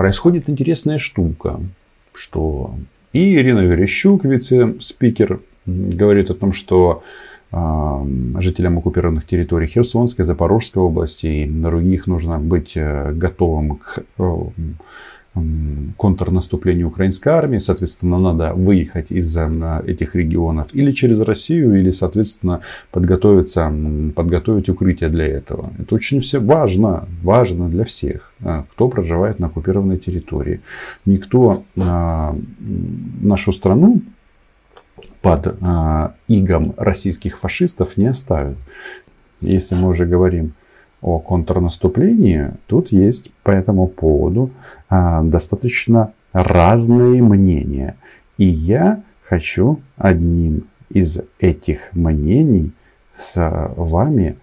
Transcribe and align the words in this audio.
происходит 0.00 0.48
интересная 0.48 0.96
штука, 0.96 1.60
что 2.14 2.74
и 3.12 3.34
Ирина 3.34 3.58
Верещук, 3.58 4.24
вице-спикер, 4.24 5.40
говорит 5.66 6.30
о 6.30 6.34
том, 6.34 6.54
что 6.54 7.02
э, 7.52 8.06
жителям 8.38 8.78
оккупированных 8.78 9.26
территорий 9.26 9.66
Херсонской, 9.66 10.24
Запорожской 10.24 10.82
области 10.82 11.26
и 11.26 11.46
других 11.46 12.06
нужно 12.06 12.38
быть 12.38 12.72
э, 12.76 13.12
готовым 13.12 13.76
к 13.76 13.98
контрнаступлению 15.96 16.88
украинской 16.88 17.28
армии. 17.28 17.58
Соответственно, 17.58 18.18
надо 18.18 18.52
выехать 18.52 19.12
из 19.12 19.36
э, 19.36 19.82
этих 19.86 20.16
регионов 20.16 20.68
или 20.72 20.90
через 20.92 21.20
Россию, 21.20 21.78
или, 21.78 21.92
соответственно, 21.92 22.60
подготовиться, 22.90 23.72
подготовить 24.16 24.68
укрытие 24.68 25.08
для 25.08 25.26
этого. 25.26 25.72
Это 25.78 25.94
очень 25.94 26.18
все 26.18 26.40
важно, 26.40 27.06
важно 27.22 27.68
для 27.68 27.84
всех, 27.84 28.32
э, 28.40 28.64
кто 28.72 28.88
проживает 28.88 29.38
на 29.38 29.46
оккупированной 29.46 29.98
территории. 29.98 30.60
Никто 31.06 31.62
э, 31.76 32.34
нашу 33.20 33.52
страну 33.52 34.02
под 35.22 35.54
игом 36.28 36.74
российских 36.76 37.38
фашистов 37.38 37.96
не 37.98 38.06
оставит. 38.06 38.56
Если 39.42 39.74
мы 39.74 39.88
уже 39.88 40.06
говорим 40.06 40.54
о 41.00 41.18
контрнаступлении, 41.18 42.50
тут 42.66 42.92
есть 42.92 43.30
по 43.42 43.50
этому 43.50 43.86
поводу 43.86 44.50
а, 44.88 45.22
достаточно 45.22 46.12
разные 46.32 47.22
мнения. 47.22 47.96
И 48.38 48.44
я 48.44 49.02
хочу 49.22 49.80
одним 49.96 50.66
из 50.90 51.20
этих 51.38 51.92
мнений 51.92 52.72
с 53.12 53.40
вами 53.76 54.36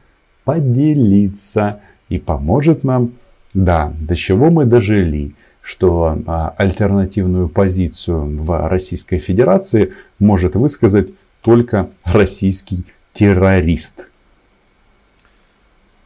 поделиться. 0.43 1.81
И 2.09 2.19
поможет 2.19 2.85
нам, 2.85 3.13
да, 3.53 3.93
до 3.99 4.15
чего 4.15 4.49
мы 4.49 4.65
дожили, 4.65 5.35
что 5.61 6.17
а, 6.25 6.53
альтернативную 6.57 7.49
позицию 7.49 8.41
в 8.41 8.67
Российской 8.69 9.17
Федерации 9.17 9.91
может 10.17 10.55
высказать 10.55 11.09
только 11.41 11.89
российский 12.05 12.85
террорист. 13.11 14.09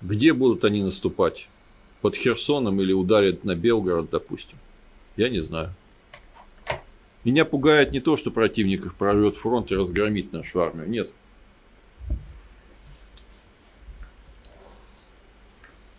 Где 0.02 0.34
будут 0.34 0.66
они 0.66 0.84
наступать? 0.84 1.48
Под 2.02 2.16
Херсоном 2.16 2.82
или 2.82 2.94
ударят 2.94 3.44
на 3.44 3.56
Белгород, 3.56 4.10
допустим? 4.10 4.58
Я 5.16 5.30
не 5.30 5.42
знаю. 5.42 5.74
Меня 7.24 7.46
пугает 7.46 7.92
не 7.92 8.00
то, 8.00 8.18
что 8.18 8.32
противник 8.32 8.86
их 8.86 8.96
прорвет 8.96 9.36
фронт 9.36 9.72
и 9.72 9.76
разгромит 9.76 10.34
нашу 10.34 10.62
армию. 10.62 10.90
Нет. 10.90 11.12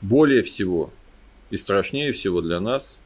Более 0.00 0.42
всего 0.42 0.90
и 1.50 1.56
страшнее 1.56 2.12
всего 2.12 2.40
для 2.40 2.58
нас 2.58 3.00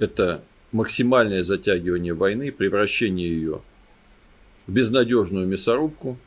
это 0.00 0.42
максимальное 0.72 1.44
затягивание 1.44 2.12
войны, 2.12 2.50
превращение 2.50 3.28
ее 3.28 3.62
в 4.66 4.72
безнадежную 4.72 5.46
мясорубку, 5.46 6.18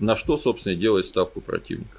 на 0.00 0.16
что, 0.16 0.36
собственно, 0.36 0.74
делает 0.74 1.06
ставку 1.06 1.40
противника. 1.40 1.98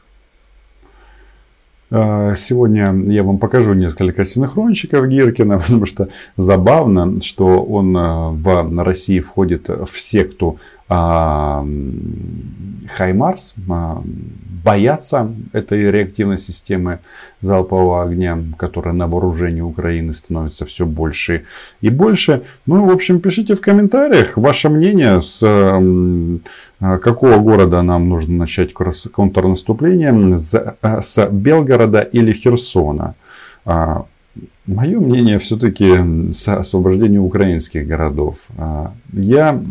А, 1.97 2.35
сегодня 2.35 2.93
я 3.07 3.23
вам 3.23 3.37
покажу 3.37 3.73
несколько 3.73 4.25
синхрончиков 4.25 5.07
Гиркина, 5.07 5.59
потому 5.59 5.85
что 5.85 6.09
забавно, 6.35 7.21
что 7.21 7.63
он 7.63 7.95
а, 7.95 8.31
в 8.31 8.83
России 8.83 9.21
входит 9.21 9.69
в 9.69 9.97
секту 9.97 10.59
Хаймарс, 10.87 13.55
боятся 14.65 15.31
этой 15.53 15.91
реактивной 15.91 16.39
системы 16.39 16.99
залпового 17.41 18.03
огня, 18.03 18.37
которая 18.57 18.93
на 18.93 19.07
вооружении 19.07 19.61
Украины 19.61 20.13
становится 20.13 20.65
все 20.65 20.85
больше 20.85 21.45
и 21.81 21.89
больше. 21.89 22.41
Ну, 22.65 22.85
в 22.85 22.91
общем, 22.91 23.19
пишите 23.19 23.53
в 23.53 23.61
комментариях 23.61 24.37
ваше 24.37 24.69
мнение, 24.69 25.21
с 25.21 25.41
а, 25.43 26.97
какого 26.97 27.37
города 27.37 27.81
нам 27.83 28.09
нужно 28.09 28.35
начать 28.35 28.73
контрнаступление, 28.73 30.37
а, 30.81 31.01
с 31.01 31.29
Белгорода 31.29 32.01
или 32.01 32.33
Херсона. 32.33 33.13
А, 34.35 34.39
Мое 34.65 34.99
мнение 34.99 35.37
все-таки 35.39 36.31
с 36.31 36.47
освобождением 36.47 37.23
украинских 37.23 37.87
городов. 37.87 38.47
Я 39.13 39.61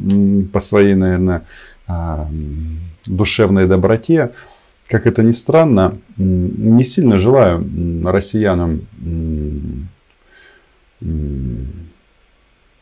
по 0.53 0.61
своей, 0.61 0.95
наверное, 0.95 1.45
душевной 3.07 3.67
доброте 3.67 4.31
как 4.89 5.07
это 5.07 5.23
ни 5.23 5.33
странно, 5.33 5.99
не 6.17 6.85
сильно 6.85 7.19
желаю 7.19 7.67
россиянам... 8.05 8.87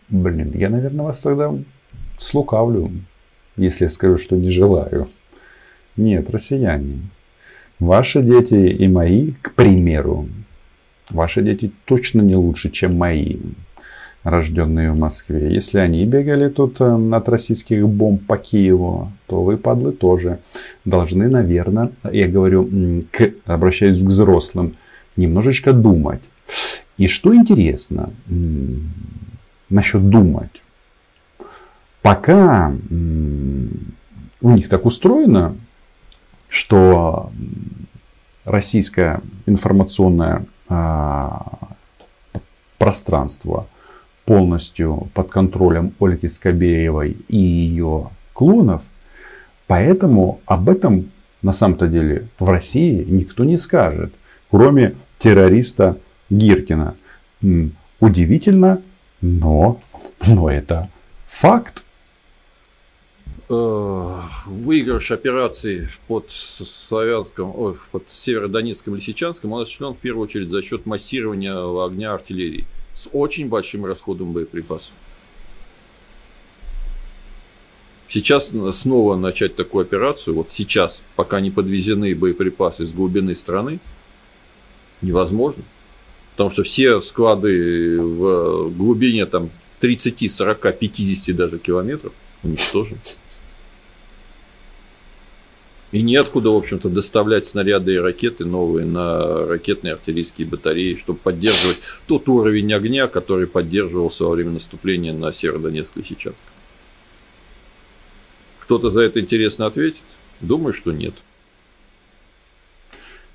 Блин, 0.09 0.53
я, 0.55 0.69
наверное, 0.69 1.07
вас 1.07 1.21
тогда 1.21 1.55
слукавлю, 2.19 2.91
если 3.57 3.85
я 3.85 3.91
скажу, 3.91 4.19
что 4.19 4.37
не 4.37 4.51
желаю. 4.51 5.09
Нет, 5.97 6.29
россияне. 6.29 6.99
Ваши 7.79 8.23
дети 8.23 8.55
и 8.55 8.89
мои, 8.89 9.33
к 9.41 9.55
примеру, 9.55 10.29
ваши 11.13 11.43
дети 11.43 11.73
точно 11.85 12.21
не 12.23 12.37
лучше, 12.37 12.71
чем 12.71 12.97
мои 12.97 13.37
рожденные 14.23 14.93
в 14.93 14.99
Москве. 14.99 15.53
Если 15.53 15.79
они 15.79 16.05
бегали 16.07 16.49
тут 16.49 16.81
э, 16.81 17.11
от 17.13 17.29
российских 17.29 17.89
бомб 17.89 18.25
по 18.27 18.37
Киеву, 18.37 19.11
то 19.27 19.43
вы, 19.43 19.57
падлы, 19.57 19.93
тоже 19.93 20.39
должны, 20.85 21.29
наверное, 21.29 21.91
я 22.11 22.29
говорю, 22.29 22.69
к, 23.11 23.33
обращаюсь 23.47 24.01
к 24.01 24.07
взрослым, 24.07 24.77
немножечко 25.17 25.73
думать. 25.73 26.21
И 26.99 27.09
что 27.09 27.35
интересно, 27.35 28.11
насчет 29.69 30.09
думать. 30.09 30.63
Пока 32.01 32.73
у 34.41 34.51
них 34.51 34.69
так 34.69 34.87
устроено, 34.87 35.57
что 36.49 37.33
российское 38.45 39.21
информационное 39.47 40.37
а, 40.37 40.62
пространство 42.79 43.67
полностью 44.25 45.09
под 45.15 45.31
контролем 45.31 45.95
Ольги 46.01 46.29
Скобеевой 46.29 47.17
и 47.29 47.37
ее 47.37 48.11
клонов. 48.33 48.83
Поэтому 49.67 50.41
об 50.47 50.69
этом 50.69 51.11
на 51.43 51.53
самом-то 51.53 51.89
деле 51.89 52.29
в 52.39 52.49
России 52.49 53.05
никто 53.09 53.45
не 53.45 53.57
скажет, 53.57 54.13
кроме 54.51 54.95
террориста 55.19 55.99
Гиркина. 56.31 56.95
Удивительно, 58.01 58.83
но, 59.21 59.81
но 60.27 60.51
это 60.51 60.89
факт. 61.27 61.82
Э, 63.53 64.23
выигрыш 64.47 65.11
операции 65.11 65.91
под 66.07 66.31
Славянском, 66.31 67.53
ой, 67.55 67.77
под 67.91 68.09
Северодонецком 68.09 68.95
и 68.95 68.97
Лисичанском 68.97 69.53
он 69.53 69.61
осуществлен 69.61 69.93
в 69.93 69.99
первую 69.99 70.25
очередь 70.25 70.49
за 70.49 70.63
счет 70.63 70.87
массирования 70.87 71.55
огня 71.85 72.15
артиллерии 72.15 72.65
с 72.95 73.11
очень 73.13 73.49
большим 73.49 73.85
расходом 73.85 74.33
боеприпасов. 74.33 74.93
Сейчас 78.09 78.53
снова 78.73 79.17
начать 79.17 79.55
такую 79.55 79.83
операцию, 79.83 80.35
вот 80.35 80.51
сейчас, 80.51 81.03
пока 81.15 81.41
не 81.41 81.51
подвезены 81.51 82.15
боеприпасы 82.15 82.87
с 82.87 82.93
глубины 82.93 83.35
страны, 83.35 83.81
невозможно. 85.03 85.63
Потому 86.33 86.49
что 86.49 86.63
все 86.63 87.03
склады 87.03 88.01
в 88.01 88.71
глубине 88.71 89.27
там 89.27 89.51
30, 89.81 90.33
40, 90.33 90.79
50 90.79 91.37
даже 91.37 91.59
километров 91.59 92.15
уничтожены. 92.43 93.01
И 95.93 96.01
неоткуда, 96.01 96.49
в 96.51 96.57
общем-то, 96.57 96.89
доставлять 96.89 97.47
снаряды 97.47 97.95
и 97.95 97.99
ракеты 97.99 98.47
новые 98.47 98.87
на 98.87 99.47
ракетные 99.47 99.93
артиллерийские 99.93 100.47
батареи, 100.47 100.95
чтобы 100.97 101.19
поддерживать 101.19 101.83
тот 102.07 102.27
уровень 102.31 102.73
огня, 102.73 103.09
который 103.09 103.47
поддерживался 103.47 104.25
во 104.25 104.31
время 104.31 104.53
наступления 104.53 105.13
на 105.13 105.33
Северодонецк 105.35 105.99
и 105.99 106.03
Сичанск. 106.03 106.41
Кто-то 108.61 108.89
за 108.89 109.03
это 109.03 109.21
интересно 109.21 109.67
ответит? 109.67 110.01
Думаю, 110.41 110.73
что 110.73 110.93
нет. 110.93 111.15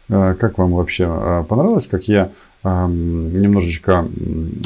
А 0.09 0.33
как 0.33 0.57
вам 0.57 0.73
вообще 0.73 1.05
а, 1.07 1.43
понравилось, 1.43 1.85
как 1.85 2.07
я 2.07 2.31
немножечко 2.63 4.07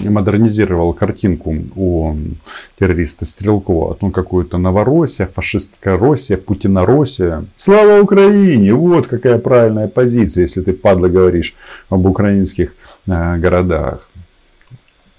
модернизировал 0.04 0.94
картинку 0.94 1.56
у 1.76 2.16
террориста 2.80 3.26
Стрелкова, 3.26 3.92
о 3.92 3.94
том, 3.96 4.12
какую-то 4.12 4.58
Новороссия, 4.58 5.28
фашистская 5.28 5.98
Россия, 5.98 6.38
Путина-Россия. 6.38 7.46
Слава 7.58 8.02
Украине! 8.02 8.74
Вот 8.74 9.08
какая 9.08 9.38
правильная 9.38 9.88
позиция, 9.88 10.44
если 10.44 10.62
ты, 10.62 10.74
падла, 10.74 11.08
говоришь 11.08 11.56
об 11.90 12.06
украинских 12.06 12.74
э, 13.08 13.38
городах. 13.38 14.10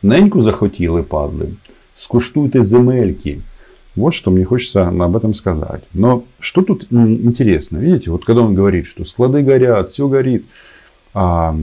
Неньку 0.03 0.41
захотіли, 0.41 1.03
падли. 1.03 1.55
Скуштуйте 1.95 2.65
земельки. 2.65 3.41
Вот 3.95 4.15
что 4.15 4.31
мне 4.31 4.45
хочется 4.45 4.89
об 4.89 5.17
этом 5.17 5.35
сказать. 5.35 5.83
Но 5.93 6.25
что 6.41 6.63
тут 6.63 6.87
интересно? 6.91 7.79
Видите, 7.79 8.11
вот 8.11 8.25
когда 8.25 8.43
он 8.43 8.55
говорит, 8.55 8.87
что 8.87 9.05
склады 9.05 9.43
горят, 9.43 9.91
все 9.91 10.09
горит. 10.09 10.45
А 11.15 11.55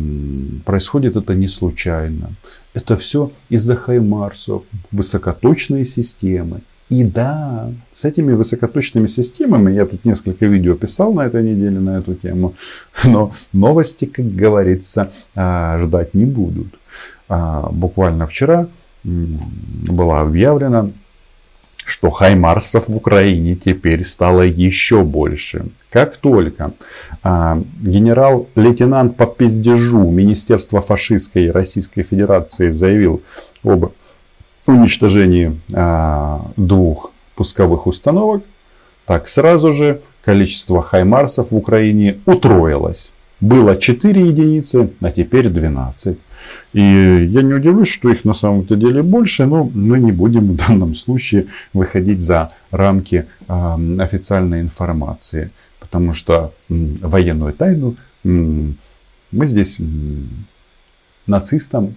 происходит 0.66 1.16
это 1.16 1.34
не 1.34 1.48
случайно. 1.48 2.32
Это 2.74 2.98
все 2.98 3.32
из-за 3.50 3.76
хаймарсов, 3.76 4.64
высокоточные 4.92 5.86
системы. 5.86 6.62
И 6.90 7.04
да, 7.04 7.72
с 7.94 8.06
этими 8.06 8.34
высокоточными 8.34 9.06
системами, 9.08 9.72
я 9.72 9.86
тут 9.86 10.06
несколько 10.06 10.48
видео 10.48 10.74
писал 10.76 11.14
на 11.14 11.22
этой 11.22 11.44
неделе 11.44 11.80
на 11.80 12.00
эту 12.00 12.16
тему, 12.16 12.56
но 13.04 13.34
новости, 13.54 14.06
как 14.06 14.36
говорится, 14.36 15.12
а, 15.36 15.80
ждать 15.84 16.16
не 16.16 16.26
будут. 16.26 16.68
А, 17.28 17.70
буквально 17.72 18.26
вчера 18.26 18.68
было 19.04 20.22
объявлено, 20.22 20.92
что 21.90 22.10
хаймарсов 22.10 22.88
в 22.88 22.96
Украине 22.96 23.56
теперь 23.56 24.06
стало 24.06 24.42
еще 24.42 25.04
больше. 25.04 25.66
Как 25.90 26.18
только 26.18 26.74
а, 27.24 27.62
генерал-лейтенант 27.82 29.18
по 29.18 29.26
пиздежу 29.26 30.10
Министерства 30.10 30.82
фашистской 30.82 31.52
Российской 31.52 32.04
Федерации 32.04 32.72
заявил 32.72 33.22
об 33.64 33.92
уничтожении 34.68 35.60
а, 35.74 36.52
двух 36.56 37.12
пусковых 37.36 37.88
установок, 37.88 38.44
так 39.06 39.28
сразу 39.28 39.74
же 39.74 40.02
количество 40.24 40.82
хаймарсов 40.82 41.52
в 41.52 41.56
Украине 41.56 42.20
утроилось. 42.26 43.12
Было 43.42 43.78
4 43.78 44.28
единицы, 44.28 44.92
а 45.02 45.12
теперь 45.12 45.50
12. 45.50 46.18
И 46.74 46.82
я 46.82 47.42
не 47.42 47.54
удивлюсь, 47.54 47.88
что 47.88 48.10
их 48.10 48.26
на 48.26 48.34
самом-то 48.34 48.76
деле 48.76 49.02
больше, 49.02 49.46
но 49.46 49.64
мы 49.64 50.00
не 50.00 50.12
будем 50.12 50.52
в 50.52 50.56
данном 50.56 50.94
случае 50.96 51.48
выходить 51.74 52.22
за 52.22 52.52
рамки 52.72 53.28
э, 53.48 53.98
официальной 54.00 54.62
информации. 54.62 55.52
Потому 55.80 56.14
что 56.14 56.54
военную 56.68 57.54
тайну 57.54 57.96
мы 58.24 59.48
здесь 59.48 59.80
нацистам 61.26 61.96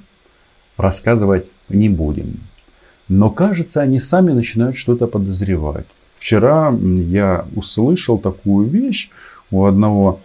рассказывать 0.76 1.46
не 1.68 1.88
будем. 1.88 2.40
Но 3.08 3.30
кажется, 3.30 3.82
они 3.82 3.98
сами 3.98 4.32
начинают 4.32 4.76
что-то 4.76 5.06
подозревать. 5.06 5.86
Вчера 6.16 6.72
я 6.72 7.46
услышал 7.56 8.18
такую 8.18 8.68
вещь 8.68 9.10
у 9.50 9.64
одного 9.64 10.20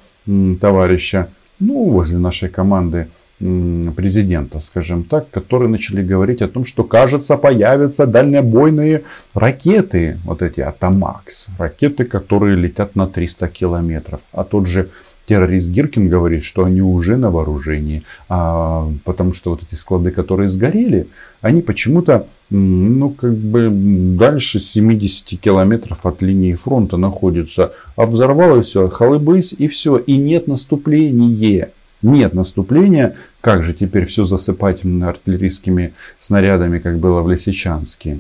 товарища, 0.60 1.30
ну, 1.60 1.90
возле 1.90 2.18
нашей 2.18 2.50
команды, 2.50 3.08
президента, 3.40 4.60
скажем 4.60 5.04
так, 5.04 5.30
которые 5.30 5.70
начали 5.70 6.02
говорить 6.02 6.42
о 6.42 6.48
том, 6.48 6.66
что, 6.66 6.84
кажется, 6.84 7.38
появятся 7.38 8.08
дальнобойные 8.08 9.04
ракеты, 9.36 10.18
вот 10.24 10.42
эти 10.42 10.62
Атомакс, 10.62 11.50
ракеты, 11.60 12.06
которые 12.06 12.56
летят 12.56 12.96
на 12.96 13.08
300 13.08 13.48
километров. 13.50 14.22
А 14.32 14.44
тот 14.44 14.66
же 14.66 14.90
террорист 15.28 15.70
Гиркин 15.70 16.08
говорит, 16.08 16.44
что 16.44 16.64
они 16.64 16.82
уже 16.82 17.18
на 17.18 17.30
вооружении, 17.30 18.04
а, 18.30 18.90
потому 19.04 19.34
что 19.34 19.52
вот 19.52 19.62
эти 19.64 19.76
склады, 19.76 20.12
которые 20.12 20.48
сгорели, 20.48 21.08
они 21.42 21.62
почему-то 21.62 22.28
ну, 22.50 23.10
как 23.10 23.36
бы 23.36 23.70
дальше 23.70 24.60
70 24.60 25.40
километров 25.40 26.06
от 26.06 26.22
линии 26.22 26.54
фронта 26.54 26.96
находятся, 26.96 27.74
а 27.98 28.06
взорвалось 28.06 28.68
все, 28.68 28.88
халыбысь 28.88 29.54
и 29.58 29.68
все, 29.68 29.98
и 29.98 30.18
нет 30.18 30.48
наступления. 30.48 31.72
Нет 32.04 32.34
наступления, 32.34 33.16
как 33.42 33.64
же 33.64 33.74
теперь 33.74 34.06
все 34.06 34.24
засыпать 34.24 34.84
артиллерийскими 34.86 35.94
снарядами, 36.20 36.78
как 36.80 37.00
было 37.00 37.22
в 37.22 37.30
Лисичанске. 37.30 38.18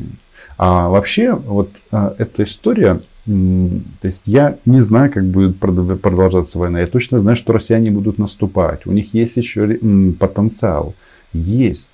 А 0.57 0.89
вообще, 0.89 1.33
вот 1.33 1.69
а, 1.91 2.15
эта 2.17 2.43
история, 2.43 3.01
то 3.27 4.07
есть 4.07 4.23
я 4.25 4.57
не 4.65 4.79
знаю, 4.79 5.11
как 5.11 5.25
будет 5.25 5.59
продолжаться 5.59 6.57
война. 6.59 6.79
Я 6.79 6.87
точно 6.87 7.19
знаю, 7.19 7.35
что 7.35 7.51
россияне 7.51 7.91
будут 7.91 8.17
наступать. 8.17 8.85
У 8.85 8.93
них 8.93 9.13
есть 9.13 9.35
еще 9.35 9.77
потенциал. 10.17 10.95
Есть. 11.33 11.89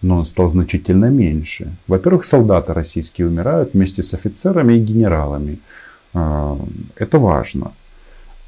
Но 0.00 0.16
он 0.16 0.24
стал 0.24 0.48
значительно 0.48 1.10
меньше. 1.10 1.76
Во-первых, 1.86 2.24
солдаты 2.24 2.72
российские 2.72 3.28
умирают 3.28 3.74
вместе 3.74 4.02
с 4.02 4.14
офицерами 4.14 4.74
и 4.74 4.80
генералами. 4.80 5.58
А, 6.14 6.58
это 6.96 7.18
важно. 7.18 7.72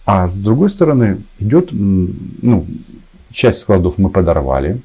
А 0.06 0.26
с 0.26 0.34
другой 0.34 0.70
стороны, 0.70 1.18
идет, 1.38 1.68
ну, 1.72 2.66
часть 3.30 3.60
складов 3.60 3.98
мы 3.98 4.08
подорвали, 4.08 4.80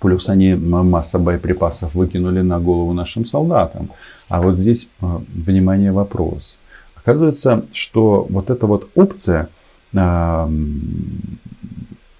плюс 0.00 0.28
они 0.28 0.54
масса 0.54 1.18
боеприпасов 1.18 1.94
выкинули 1.94 2.40
на 2.40 2.58
голову 2.58 2.92
нашим 2.92 3.24
солдатам. 3.24 3.90
А 4.28 4.42
вот 4.42 4.56
здесь, 4.56 4.88
э, 5.00 5.18
внимание, 5.28 5.92
вопрос. 5.92 6.58
Оказывается, 6.94 7.64
что 7.72 8.26
вот 8.28 8.50
эта 8.50 8.66
вот 8.66 8.90
опция, 8.94 9.48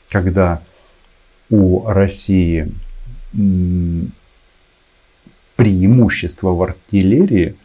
когда 0.08 0.60
у 1.50 1.86
России 1.86 2.72
преимущество 5.56 6.50
в 6.50 6.62
артиллерии, 6.62 7.56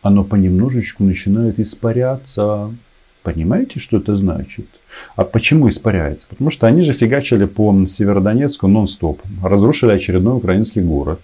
оно 0.00 0.24
понемножечку 0.24 1.04
начинает 1.04 1.60
испаряться. 1.60 2.74
Понимаете, 3.24 3.80
что 3.80 3.96
это 3.96 4.16
значит? 4.16 4.66
А 5.16 5.24
почему 5.24 5.70
испаряется? 5.70 6.26
Потому 6.28 6.50
что 6.50 6.66
они 6.66 6.82
же 6.82 6.92
фигачили 6.92 7.46
по 7.46 7.74
Северодонецку 7.86 8.68
нон-стоп. 8.68 9.22
Разрушили 9.42 9.92
очередной 9.92 10.36
украинский 10.36 10.82
город. 10.82 11.20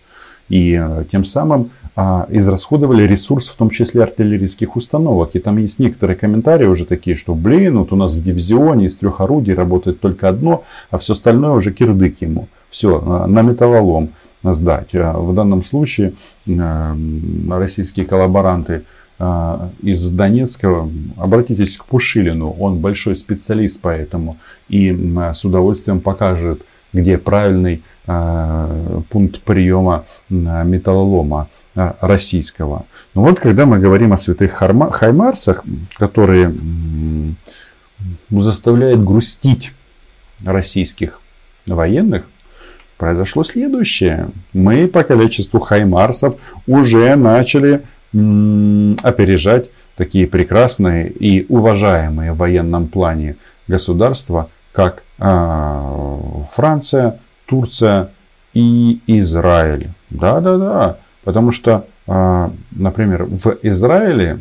И 0.49 0.81
э, 0.81 1.05
тем 1.13 1.27
самым 1.27 1.71
а, 1.95 2.27
израсходовали 2.31 3.03
ресурс, 3.03 3.51
в 3.51 3.57
том 3.57 3.69
числе 3.69 4.03
артиллерийских 4.03 4.77
установок. 4.77 5.37
И 5.37 5.41
там 5.41 5.59
есть 5.59 5.79
некоторые 5.79 6.17
комментарии 6.17 6.67
уже 6.67 6.87
такие, 6.87 7.17
что 7.17 7.35
блин, 7.35 7.79
вот 7.79 7.93
у 7.93 7.97
нас 7.97 8.15
в 8.15 8.23
дивизионе 8.23 8.87
из 8.87 8.97
трех 8.97 9.21
орудий 9.21 9.53
работает 9.53 10.01
только 10.01 10.31
одно, 10.31 10.65
а 10.91 10.97
все 10.97 11.13
остальное 11.13 11.51
уже 11.51 11.71
кирдык 11.71 12.23
ему. 12.23 12.49
Все, 12.71 12.99
э, 12.99 13.27
на 13.27 13.43
металлолом 13.43 14.09
сдать. 14.43 14.95
А 14.95 15.19
в 15.19 15.35
данном 15.35 15.63
случае 15.63 16.15
российские 16.47 18.07
коллаборанты 18.07 18.73
а, 18.73 19.00
из 19.83 20.11
Донецка, 20.11 20.89
обратитесь 21.19 21.77
к 21.77 21.85
Пушилину, 21.85 22.53
он 22.53 22.79
большой 22.79 23.15
специалист 23.17 23.79
по 23.81 23.89
этому 23.89 24.39
и 24.69 24.93
с 25.35 25.45
удовольствием 25.45 26.01
покажет, 26.01 26.63
где 26.93 27.19
правильный 27.19 27.83
а, 28.07 29.03
пункт 29.11 29.43
приема 29.43 30.05
металлолома 30.29 31.49
а, 31.75 31.97
российского. 32.01 32.87
Но 33.15 33.23
вот 33.23 33.39
когда 33.39 33.67
мы 33.67 33.79
говорим 33.79 34.13
о 34.13 34.17
святых 34.17 34.53
хаймарсах, 34.53 35.65
которые 35.97 36.55
заставляют 38.31 39.05
грустить 39.05 39.73
российских 40.45 41.21
военных, 41.67 42.25
произошло 42.97 43.45
следующее. 43.45 44.31
Мы 44.53 44.87
по 44.89 45.05
количеству 45.05 45.61
хаймарсов 45.61 46.37
уже 46.67 47.15
начали 47.17 47.83
опережать 48.13 49.71
такие 49.97 50.27
прекрасные 50.27 51.09
и 51.09 51.47
уважаемые 51.49 52.33
в 52.33 52.39
военном 52.39 52.89
плане 52.89 53.37
государства, 53.69 54.49
как 54.73 55.03
а, 55.19 56.45
Франция, 56.51 57.21
Турция 57.47 58.11
и 58.55 59.01
Израиль. 59.07 59.91
Да-да-да, 60.11 60.99
потому 61.23 61.51
что, 61.53 61.87
а, 62.07 62.53
например, 62.71 63.25
в 63.25 63.59
Израиле 63.63 64.39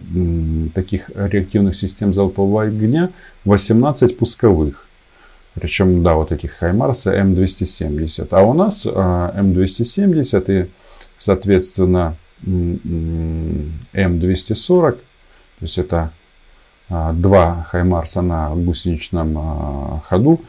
таких 0.73 1.11
реактивных 1.15 1.75
систем 1.75 2.13
залпового 2.13 2.63
огня 2.63 3.09
18 3.45 4.17
пусковых. 4.17 4.87
Причем, 5.55 6.03
да, 6.03 6.13
вот 6.13 6.31
этих 6.31 6.53
Хаймарса 6.53 7.13
М270. 7.15 8.27
А 8.31 8.41
у 8.43 8.53
нас 8.53 8.87
а, 8.89 9.33
М270 9.37 10.63
и, 10.63 10.69
соответственно, 11.17 12.15
М240, 12.43 14.91
то 14.91 14.99
есть 15.61 15.77
это 15.77 16.11
а, 16.89 17.13
два 17.13 17.65
Хаймарса 17.69 18.21
на 18.21 18.53
гусеничном 18.55 19.37
а, 19.37 20.01
ходу, 20.05 20.41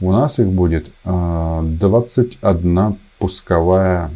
у 0.00 0.12
нас 0.12 0.38
их 0.38 0.48
будет 0.48 0.90
21 1.04 2.78
а, 2.78 2.96
пусковая 3.18 4.10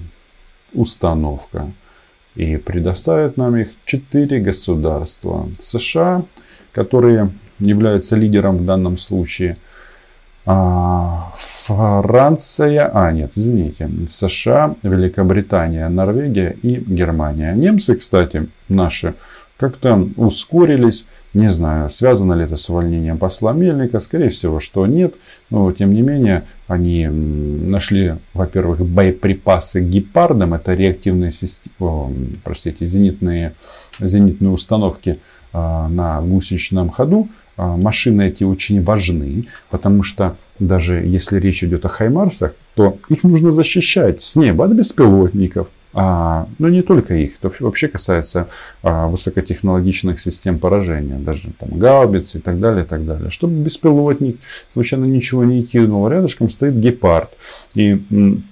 установка. 0.73 1.71
И 2.35 2.57
предоставят 2.57 3.37
нам 3.37 3.55
их 3.57 3.69
4 3.85 4.41
государства. 4.41 5.49
США, 5.61 6.25
которые 6.73 7.31
являются 7.61 8.17
лидером 8.17 8.57
в 8.59 8.65
данном 8.65 8.99
случае– 8.99 9.57
Франция, 10.45 12.91
а 12.93 13.11
нет, 13.13 13.33
извините, 13.35 13.89
США, 14.07 14.77
Великобритания, 14.83 15.89
Норвегия 15.89 16.55
и 16.63 16.77
Германия. 16.77 17.55
Немцы, 17.55 17.97
кстати, 17.97 18.49
наши, 18.69 19.15
как-то 19.57 20.07
ускорились. 20.17 21.07
Не 21.33 21.49
знаю, 21.49 21.89
связано 21.89 22.35
ли 22.35 22.45
это 22.45 22.57
с 22.57 22.69
увольнением 22.69 23.19
посла 23.19 23.53
Мельника. 23.53 24.01
Скорее 24.01 24.29
всего, 24.29 24.61
что 24.61 24.87
нет. 24.87 25.15
Но, 25.49 25.73
тем 25.73 25.95
не 25.95 26.03
менее, 26.03 26.45
они 26.67 27.07
нашли, 27.07 28.17
во-первых, 28.35 28.85
боеприпасы 28.85 29.81
гепардам. 29.81 30.55
Это 30.55 30.75
реактивные 30.75 31.31
системы, 31.31 32.37
простите, 32.45 32.87
зенитные, 32.87 33.55
зенитные 33.99 34.51
установки 34.51 35.21
а, 35.53 35.89
на 35.89 36.21
гусеничном 36.21 36.91
ходу. 36.91 37.29
А, 37.57 37.77
машины 37.77 38.29
эти 38.29 38.45
очень 38.45 38.83
важны, 38.83 39.47
потому 39.71 40.03
что 40.03 40.37
даже 40.59 40.97
если 41.05 41.39
речь 41.39 41.63
идет 41.65 41.85
о 41.85 41.89
Хаймарсах, 41.89 42.55
то 42.75 42.99
их 43.09 43.25
нужно 43.25 43.51
защищать 43.51 44.23
с 44.23 44.37
неба 44.37 44.65
от 44.65 44.73
беспилотников. 44.73 45.71
А, 45.97 46.49
но 46.59 46.69
не 46.69 46.83
только 46.83 47.15
их, 47.15 47.37
это 47.39 47.53
вообще 47.61 47.87
касается 47.87 48.49
а, 48.83 49.07
высокотехнологичных 49.07 50.19
систем 50.19 50.59
поражения, 50.59 51.19
даже 51.19 51.53
там 51.53 51.79
гаубицы 51.79 52.39
и 52.39 52.41
так 52.41 52.59
далее, 52.59 52.85
и 52.85 52.87
так 52.87 53.07
далее. 53.07 53.31
Чтобы 53.31 53.63
беспилотник 53.63 54.41
случайно 54.73 55.05
ничего 55.05 55.45
не 55.45 55.63
кинул, 55.63 56.09
рядышком 56.09 56.49
стоит 56.49 56.75
гепард. 56.75 57.31
И 57.77 58.43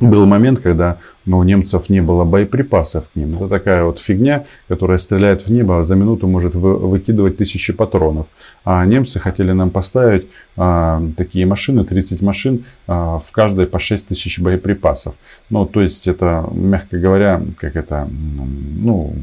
был 0.00 0.26
момент, 0.26 0.60
когда 0.60 0.98
ну, 1.24 1.38
у 1.38 1.42
немцев 1.44 1.88
не 1.88 2.02
было 2.02 2.24
боеприпасов 2.24 3.08
к 3.08 3.16
ним. 3.16 3.36
Это 3.36 3.48
такая 3.48 3.84
вот 3.84 3.98
фигня, 3.98 4.44
которая 4.68 4.98
стреляет 4.98 5.42
в 5.42 5.50
небо, 5.50 5.78
а 5.78 5.84
за 5.84 5.94
минуту 5.94 6.26
может 6.26 6.54
вы, 6.54 6.76
выкидывать 6.76 7.36
тысячи 7.36 7.72
патронов. 7.72 8.26
А 8.64 8.84
немцы 8.84 9.20
хотели 9.20 9.52
нам 9.52 9.70
поставить 9.70 10.26
а, 10.56 11.02
такие 11.16 11.46
машины, 11.46 11.84
30 11.84 12.22
машин, 12.22 12.64
а, 12.86 13.18
в 13.18 13.30
каждой 13.32 13.66
по 13.66 13.78
6 13.78 14.08
тысяч 14.08 14.40
боеприпасов. 14.40 15.14
Ну, 15.50 15.64
то 15.66 15.80
есть 15.80 16.08
это, 16.08 16.48
мягко 16.52 16.98
говоря, 16.98 17.42
как 17.58 17.76
это, 17.76 18.08
ну, 18.10 19.14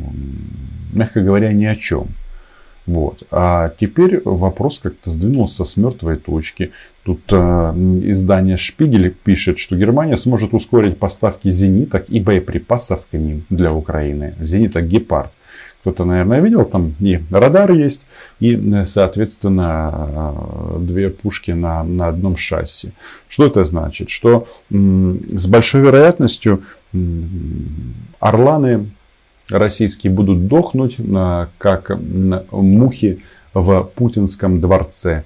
мягко 0.93 1.21
говоря, 1.21 1.51
ни 1.51 1.65
о 1.65 1.75
чем. 1.75 2.07
Вот. 2.87 3.23
А 3.29 3.71
теперь 3.79 4.21
вопрос 4.25 4.79
как-то 4.79 5.11
сдвинулся 5.11 5.63
с 5.63 5.77
мертвой 5.77 6.17
точки. 6.17 6.71
Тут 7.03 7.21
э, 7.31 7.35
издание 8.03 8.57
Шпигель 8.57 9.11
пишет, 9.11 9.59
что 9.59 9.77
Германия 9.77 10.17
сможет 10.17 10.53
ускорить 10.53 10.97
поставки 10.97 11.49
зениток 11.49 12.09
и 12.09 12.19
боеприпасов 12.19 13.05
к 13.05 13.13
ним 13.13 13.45
для 13.49 13.71
Украины. 13.71 14.35
Зениток 14.39 14.87
Гепард. 14.87 15.31
Кто-то, 15.81 16.05
наверное, 16.05 16.41
видел, 16.41 16.63
там 16.65 16.93
и 16.99 17.19
радар 17.31 17.71
есть, 17.71 18.03
и, 18.39 18.83
соответственно, 18.85 19.91
э, 19.93 20.77
две 20.81 21.09
пушки 21.09 21.51
на, 21.51 21.83
на 21.83 22.07
одном 22.07 22.35
шасси. 22.35 22.93
Что 23.27 23.45
это 23.45 23.63
значит? 23.63 24.09
Что 24.09 24.47
с 24.69 25.47
большой 25.47 25.81
вероятностью 25.81 26.63
Орланы 28.19 28.91
российские 29.51 30.11
будут 30.11 30.47
дохнуть, 30.47 30.97
как 31.57 31.91
мухи 32.51 33.21
в 33.53 33.83
путинском 33.95 34.61
дворце. 34.61 35.23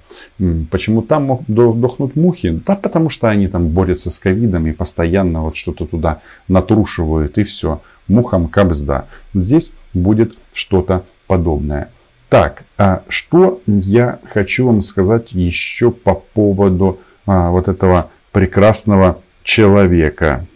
Почему 0.70 1.02
там 1.02 1.40
дохнут 1.46 2.16
мухи? 2.16 2.60
Да 2.66 2.76
потому 2.76 3.08
что 3.08 3.28
они 3.28 3.46
там 3.48 3.68
борются 3.68 4.10
с 4.10 4.18
ковидом 4.18 4.66
и 4.66 4.72
постоянно 4.72 5.42
вот 5.42 5.56
что-то 5.56 5.86
туда 5.86 6.20
натрушивают 6.48 7.38
и 7.38 7.44
все. 7.44 7.80
Мухам 8.08 8.48
кабзда. 8.48 9.06
Здесь 9.34 9.74
будет 9.94 10.36
что-то 10.52 11.04
подобное. 11.26 11.90
Так, 12.28 12.64
а 12.76 13.02
что 13.08 13.60
я 13.66 14.18
хочу 14.32 14.66
вам 14.66 14.82
сказать 14.82 15.32
еще 15.32 15.92
по 15.92 16.14
поводу 16.14 16.98
а, 17.24 17.50
вот 17.50 17.68
этого 17.68 18.10
прекрасного 18.32 19.20
человека. 19.44 20.46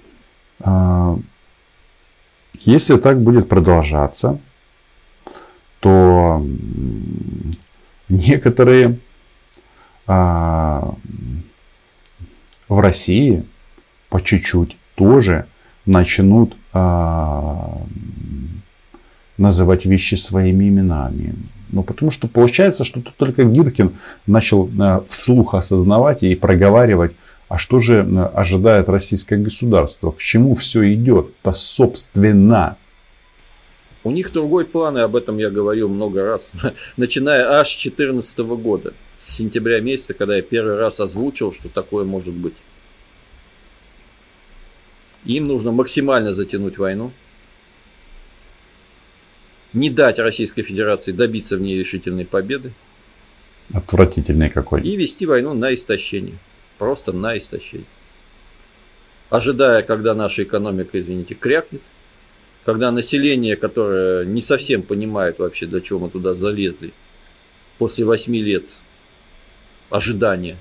А, 0.58 1.16
если 2.60 2.96
так 2.96 3.20
будет 3.20 3.48
продолжаться, 3.48 4.38
то 5.80 6.44
некоторые 8.08 8.98
а, 10.06 10.94
в 12.68 12.80
России 12.80 13.44
по 14.08 14.20
чуть-чуть 14.20 14.76
тоже 14.94 15.46
начнут 15.86 16.56
а, 16.72 17.80
называть 19.38 19.86
вещи 19.86 20.16
своими 20.16 20.68
именами. 20.68 21.34
Ну, 21.70 21.82
потому 21.82 22.10
что 22.10 22.28
получается, 22.28 22.84
что 22.84 23.00
тут 23.00 23.16
только 23.16 23.44
Гиркин 23.44 23.92
начал 24.26 24.68
а, 24.78 25.04
вслух 25.08 25.54
осознавать 25.54 26.22
и 26.22 26.34
проговаривать 26.34 27.12
а 27.50 27.58
что 27.58 27.80
же 27.80 27.94
э, 27.94 28.22
ожидает 28.26 28.88
российское 28.88 29.36
государство? 29.36 30.12
К 30.12 30.18
чему 30.18 30.54
все 30.54 30.94
идет-то 30.94 31.52
собственно? 31.52 32.78
У 34.04 34.12
них 34.12 34.32
другой 34.32 34.64
план, 34.64 34.96
и 34.96 35.00
об 35.00 35.16
этом 35.16 35.36
я 35.36 35.50
говорил 35.50 35.88
много 35.88 36.24
раз, 36.24 36.52
начиная 36.96 37.50
аж 37.50 37.70
с 37.70 37.82
2014 37.82 38.38
года, 38.38 38.94
с 39.18 39.36
сентября 39.36 39.80
месяца, 39.80 40.14
когда 40.14 40.36
я 40.36 40.42
первый 40.42 40.76
раз 40.76 41.00
озвучил, 41.00 41.52
что 41.52 41.68
такое 41.68 42.04
может 42.04 42.34
быть. 42.34 42.54
Им 45.24 45.48
нужно 45.48 45.72
максимально 45.72 46.32
затянуть 46.32 46.78
войну, 46.78 47.10
не 49.72 49.90
дать 49.90 50.20
Российской 50.20 50.62
Федерации 50.62 51.10
добиться 51.10 51.56
в 51.56 51.60
ней 51.60 51.76
решительной 51.76 52.26
победы. 52.26 52.72
Отвратительный 53.72 54.50
какой. 54.50 54.82
И 54.82 54.94
вести 54.94 55.26
войну 55.26 55.52
на 55.52 55.74
истощение 55.74 56.38
просто 56.80 57.12
на 57.12 57.36
истощение. 57.36 57.86
Ожидая, 59.28 59.82
когда 59.82 60.14
наша 60.14 60.44
экономика, 60.44 60.98
извините, 60.98 61.34
крякнет, 61.34 61.82
когда 62.64 62.90
население, 62.90 63.54
которое 63.56 64.24
не 64.24 64.40
совсем 64.40 64.82
понимает 64.82 65.38
вообще, 65.38 65.66
для 65.66 65.82
чего 65.82 65.98
мы 65.98 66.10
туда 66.10 66.32
залезли, 66.32 66.94
после 67.76 68.06
восьми 68.06 68.40
лет 68.40 68.64
ожидания 69.90 70.56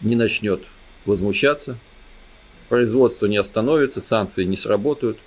не 0.00 0.16
начнет 0.16 0.62
возмущаться, 1.04 1.76
производство 2.70 3.26
не 3.26 3.36
остановится, 3.36 4.00
санкции 4.00 4.44
не 4.44 4.56
сработают, 4.56 5.18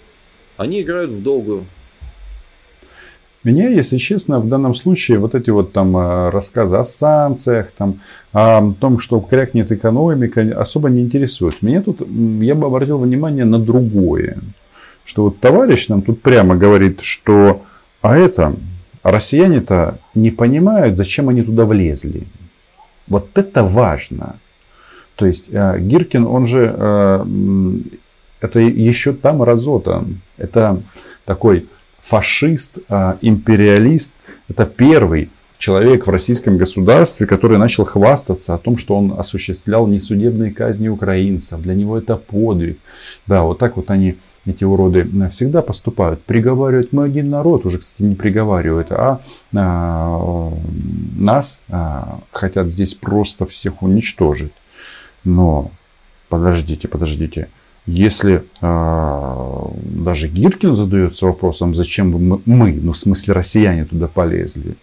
они 0.58 0.82
играют 0.82 1.12
в 1.12 1.22
долгую. 1.22 1.68
Меня, 3.44 3.70
если 3.70 3.98
честно, 3.98 4.40
в 4.40 4.50
данном 4.50 4.76
случае 4.76 5.18
вот 5.18 5.34
эти 5.34 5.50
вот 5.50 5.72
там 5.72 5.96
э, 5.96 6.30
рассказы 6.30 6.76
о 6.76 6.84
санкциях, 6.84 7.72
там, 7.72 8.02
о 8.34 8.74
том, 8.74 9.00
что 9.00 9.20
крякнет 9.22 9.72
экономика, 9.72 10.42
особо 10.60 10.90
не 10.90 11.02
интересуют. 11.02 11.62
Меня 11.62 11.82
тут, 11.82 12.02
я 12.02 12.56
бы 12.56 12.68
обратил 12.68 12.98
внимание 12.98 13.46
на 13.46 13.58
другое. 13.58 14.40
Что 15.06 15.24
вот 15.24 15.40
товарищ 15.40 15.88
нам 15.88 16.02
тут 16.02 16.22
прямо 16.22 16.58
говорит, 16.58 17.00
что 17.02 17.64
а 18.02 18.18
это, 18.18 18.56
россияне-то 19.04 20.00
не 20.16 20.32
понимают, 20.32 20.98
зачем 20.98 21.30
они 21.30 21.42
туда 21.42 21.66
влезли. 21.66 22.28
Вот 23.08 23.30
это 23.36 23.64
важно. 23.64 24.36
То 25.16 25.26
есть 25.26 25.50
э, 25.52 25.80
Гиркин, 25.80 26.26
он 26.26 26.46
же, 26.46 26.74
э, 26.78 27.26
это 28.42 28.60
еще 28.60 29.14
там 29.14 29.44
разота. 29.44 30.06
Это 30.38 30.82
такой 31.26 31.68
фашист, 32.10 32.80
а, 32.90 33.18
империалист. 33.22 34.12
Это 34.50 34.66
первый 34.66 35.30
человек 35.60 36.08
в 36.08 36.10
российском 36.10 36.58
государстве, 36.58 37.28
который 37.28 37.58
начал 37.58 37.86
хвастаться 37.86 38.56
о 38.56 38.58
том, 38.58 38.78
что 38.78 38.96
он 38.96 39.14
осуществлял 39.18 39.86
несудебные 39.86 40.52
казни 40.52 40.88
украинцев. 40.88 41.62
Для 41.62 41.76
него 41.76 41.98
это 41.98 42.16
подвиг. 42.16 42.80
Да, 43.28 43.44
вот 43.44 43.60
так 43.60 43.76
вот 43.78 43.92
они, 43.92 44.18
эти 44.46 44.64
уроды, 44.64 45.08
всегда 45.30 45.62
поступают. 45.62 46.24
Приговаривают 46.24 46.94
мы 46.94 47.04
один 47.04 47.30
народ, 47.30 47.66
уже, 47.66 47.78
кстати, 47.78 48.02
не 48.02 48.16
приговаривают, 48.16 48.92
а, 48.92 49.20
а 49.54 50.52
нас 51.16 51.60
а, 51.70 52.22
хотят 52.32 52.70
здесь 52.70 52.96
просто 52.96 53.46
всех 53.46 53.84
уничтожить. 53.84 54.54
Но 55.24 55.70
подождите, 56.30 56.88
подождите. 56.88 57.50
Если 57.92 58.44
э, 58.62 59.66
даже 59.84 60.28
Гиркин 60.28 60.76
задается 60.76 61.26
вопросом, 61.26 61.74
зачем 61.74 62.12
мы, 62.12 62.40
мы, 62.46 62.74
ну 62.74 62.92
в 62.92 62.98
смысле 62.98 63.34
россияне 63.34 63.86
туда 63.86 64.08
полезли, 64.08 64.76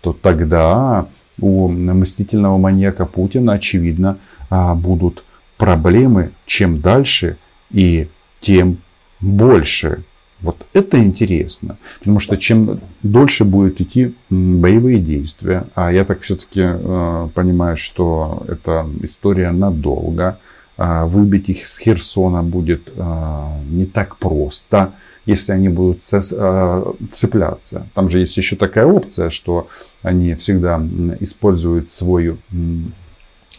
то 0.00 0.12
тогда 0.12 1.08
у 1.40 1.66
мстительного 1.68 2.56
маньяка 2.56 3.04
Путина, 3.04 3.54
очевидно, 3.54 4.18
э, 4.48 4.74
будут 4.74 5.24
проблемы 5.56 6.30
чем 6.46 6.80
дальше 6.80 7.36
и 7.72 8.06
тем 8.40 8.78
больше. 9.18 10.04
Вот 10.40 10.66
это 10.72 11.02
интересно, 11.02 11.78
потому 11.98 12.20
что 12.20 12.36
чем 12.36 12.78
дольше 13.02 13.42
будет 13.42 13.80
идти 13.80 14.14
боевые 14.30 15.00
действия, 15.00 15.64
а 15.74 15.90
я 15.90 16.04
так 16.04 16.20
все-таки 16.20 16.60
э, 16.62 17.28
понимаю, 17.34 17.76
что 17.76 18.44
это 18.46 18.86
история 19.02 19.50
надолго, 19.50 20.24
а, 20.26 20.38
выбить 20.76 21.48
их 21.48 21.66
с 21.66 21.78
Херсона 21.78 22.42
будет 22.42 22.92
а, 22.98 23.58
не 23.70 23.86
так 23.86 24.16
просто, 24.18 24.92
если 25.24 25.52
они 25.52 25.68
будут 25.68 26.00
а, 26.12 26.94
цепляться. 27.12 27.86
Там 27.94 28.08
же 28.10 28.18
есть 28.18 28.36
еще 28.36 28.56
такая 28.56 28.86
опция, 28.86 29.30
что 29.30 29.68
они 30.02 30.34
всегда 30.34 30.80
используют 31.20 31.90
свою 31.90 32.38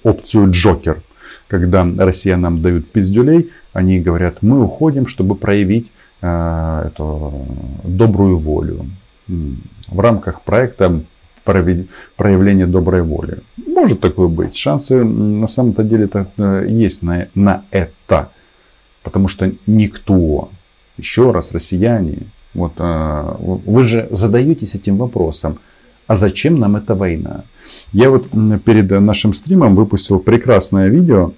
опцию 0.03 0.51
Джокер. 0.51 1.01
Когда 1.47 1.87
россиянам 1.97 2.61
дают 2.61 2.91
пиздюлей, 2.91 3.51
они 3.73 3.99
говорят, 3.99 4.41
мы 4.41 4.63
уходим, 4.63 5.07
чтобы 5.07 5.35
проявить 5.35 5.91
эту 6.21 7.47
добрую 7.83 8.37
волю. 8.37 8.87
В 9.27 9.99
рамках 9.99 10.41
проекта 10.41 11.01
проявление 12.15 12.67
доброй 12.67 13.01
воли. 13.01 13.39
Может 13.65 13.99
такое 13.99 14.27
быть. 14.27 14.55
Шансы 14.55 15.03
на 15.03 15.47
самом-то 15.47 15.83
деле 15.83 16.09
э, 16.13 16.65
есть 16.69 17.03
на, 17.03 17.27
на 17.35 17.63
это. 17.71 18.29
Потому 19.03 19.27
что 19.27 19.51
никто, 19.67 20.49
еще 20.97 21.31
раз, 21.31 21.51
россияне, 21.51 22.19
вот, 22.53 22.73
э, 22.77 23.35
вы 23.39 23.83
же 23.83 24.07
задаетесь 24.11 24.75
этим 24.75 24.97
вопросом, 24.97 25.59
А 26.07 26.15
зачем 26.15 26.59
нам 26.59 26.75
эта 26.75 26.95
война? 26.95 27.43
Я 27.93 28.09
вот 28.09 28.29
перед 28.65 28.89
нашим 28.91 29.33
стримом 29.33 29.75
выпустил 29.75 30.19
прекрасное 30.19 30.87
видео 30.87 31.33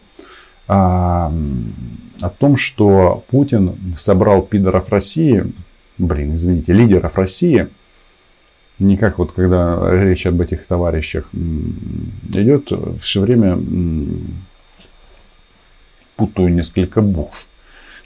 а, 0.68 1.34
о 2.22 2.30
том, 2.30 2.56
что 2.56 3.24
Путин 3.32 3.76
собрал 3.98 4.44
пидоров 4.44 4.90
России, 4.90 5.52
блин, 5.98 6.36
извините, 6.36 6.74
лидеров 6.74 7.18
России, 7.18 7.68
не 8.80 8.98
как 8.98 9.20
вот 9.20 9.34
когда 9.34 9.80
речь 9.92 10.26
об 10.26 10.42
этих 10.42 10.66
товарищах 10.66 11.30
идет, 12.34 12.72
все 13.02 13.22
время 13.22 13.60
путаю 16.16 16.54
несколько 16.54 17.02
букв. 17.02 17.48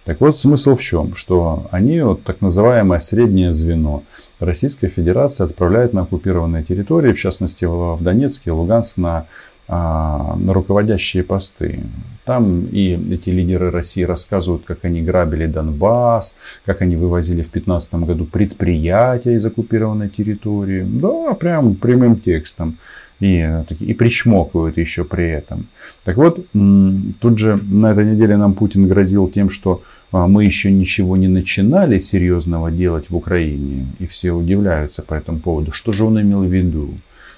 Так 0.05 0.19
вот, 0.19 0.37
смысл 0.37 0.75
в 0.75 0.81
чем? 0.81 1.15
Что 1.15 1.67
они, 1.71 2.01
вот, 2.01 2.23
так 2.23 2.41
называемое 2.41 2.99
среднее 2.99 3.53
звено 3.53 4.03
Российской 4.39 4.89
Федерации 4.89 5.45
отправляют 5.45 5.93
на 5.93 6.01
оккупированные 6.01 6.63
территории, 6.63 7.13
в 7.13 7.19
частности 7.19 7.63
в 7.63 7.97
Донецке 8.01 8.49
и 8.49 8.53
Луганск, 8.53 8.97
на, 8.97 9.27
на 9.67 10.53
руководящие 10.53 11.23
посты. 11.23 11.79
Там 12.25 12.67
и 12.71 12.97
эти 13.13 13.29
лидеры 13.29 13.71
России 13.71 14.03
рассказывают, 14.03 14.63
как 14.65 14.85
они 14.85 15.01
грабили 15.01 15.45
Донбасс, 15.45 16.35
как 16.65 16.81
они 16.81 16.95
вывозили 16.95 17.41
в 17.41 17.51
2015 17.51 17.95
году 17.95 18.25
предприятия 18.25 19.35
из 19.35 19.45
оккупированной 19.45 20.09
территории. 20.09 20.83
Да, 20.83 21.33
прям 21.33 21.75
прямым 21.75 22.19
текстом 22.19 22.77
и, 23.19 23.63
и 23.79 23.93
причмокивают 23.93 24.77
еще 24.77 25.03
при 25.03 25.29
этом. 25.29 25.67
Так 26.03 26.17
вот, 26.17 26.45
тут 26.51 27.39
же 27.39 27.57
на 27.57 27.91
этой 27.91 28.05
неделе 28.05 28.37
нам 28.37 28.53
Путин 28.53 28.87
грозил 28.87 29.29
тем, 29.29 29.49
что 29.49 29.81
а, 30.11 30.27
мы 30.27 30.45
еще 30.45 30.71
ничего 30.71 31.17
не 31.17 31.27
начинали 31.27 31.99
серьезного 31.99 32.69
делать 32.71 33.09
в 33.09 33.15
Украине, 33.15 33.87
и 33.99 34.05
все 34.05 34.31
удивляются 34.31 35.01
по 35.01 35.13
этому 35.13 35.39
поводу. 35.39 35.71
Что 35.71 35.91
же 35.91 36.05
он 36.05 36.21
имел 36.21 36.43
в 36.43 36.51
виду? 36.51 36.93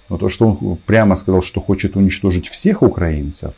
Ну, 0.10 0.18
то, 0.18 0.30
что 0.30 0.48
он 0.48 0.78
прямо 0.86 1.16
сказал, 1.16 1.42
что 1.42 1.62
хочет 1.62 1.96
уничтожить 1.96 2.48
всех 2.48 2.84
украинцев, 2.84 3.54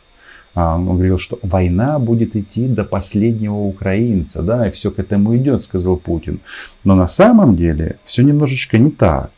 а, 0.54 0.76
он 0.76 0.86
говорил, 0.86 1.18
что 1.18 1.38
война 1.42 1.98
будет 1.98 2.36
идти 2.36 2.66
до 2.66 2.84
последнего 2.84 3.56
украинца, 3.56 4.42
да, 4.42 4.66
и 4.66 4.70
все 4.70 4.90
к 4.90 4.98
этому 4.98 5.36
идет, 5.36 5.62
сказал 5.62 5.96
Путин. 5.96 6.40
Но 6.84 6.94
на 6.94 7.06
самом 7.06 7.56
деле 7.56 7.98
все 8.04 8.22
немножечко 8.22 8.78
не 8.78 8.90
так 8.90 9.30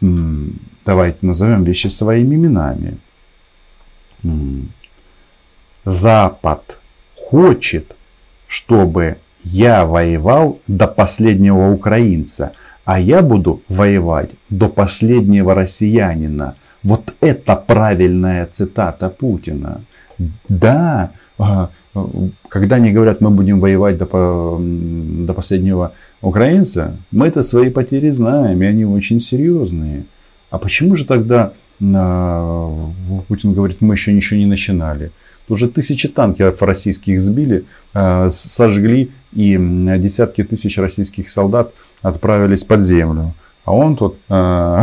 давайте 0.00 1.26
назовем 1.26 1.64
вещи 1.64 1.88
своими 1.88 2.34
именами. 2.34 2.98
Запад 5.84 6.78
хочет, 7.16 7.96
чтобы 8.46 9.18
я 9.42 9.86
воевал 9.86 10.60
до 10.66 10.86
последнего 10.86 11.70
украинца, 11.70 12.52
а 12.84 13.00
я 13.00 13.22
буду 13.22 13.62
воевать 13.68 14.30
до 14.48 14.68
последнего 14.68 15.54
россиянина. 15.54 16.54
Вот 16.82 17.14
это 17.20 17.56
правильная 17.56 18.48
цитата 18.52 19.08
Путина. 19.08 19.82
Да, 20.48 21.10
а, 21.38 21.70
когда 22.48 22.76
они 22.76 22.92
говорят, 22.92 23.20
мы 23.20 23.30
будем 23.30 23.60
воевать 23.60 23.98
до, 23.98 24.58
до 25.26 25.34
последнего 25.34 25.92
украинца, 26.22 26.96
мы 27.10 27.26
это 27.26 27.42
свои 27.42 27.70
потери 27.70 28.10
знаем, 28.10 28.62
и 28.62 28.66
они 28.66 28.84
очень 28.84 29.20
серьезные. 29.20 30.04
А 30.50 30.58
почему 30.58 30.94
же 30.94 31.04
тогда 31.04 31.52
э, 31.80 32.86
Путин 33.28 33.52
говорит, 33.54 33.80
мы 33.80 33.94
еще 33.94 34.12
ничего 34.12 34.38
не 34.38 34.46
начинали? 34.46 35.10
Уже 35.50 35.68
тысячи 35.68 36.08
танков 36.08 36.62
российских 36.62 37.20
сбили, 37.20 37.66
э, 37.92 38.30
сожгли, 38.32 39.10
и 39.32 39.56
десятки 39.98 40.42
тысяч 40.44 40.78
российских 40.78 41.28
солдат 41.28 41.74
отправились 42.02 42.64
под 42.64 42.82
землю. 42.82 43.34
А 43.64 43.72
он 43.72 43.96
тут 43.96 44.16
э, 44.28 44.32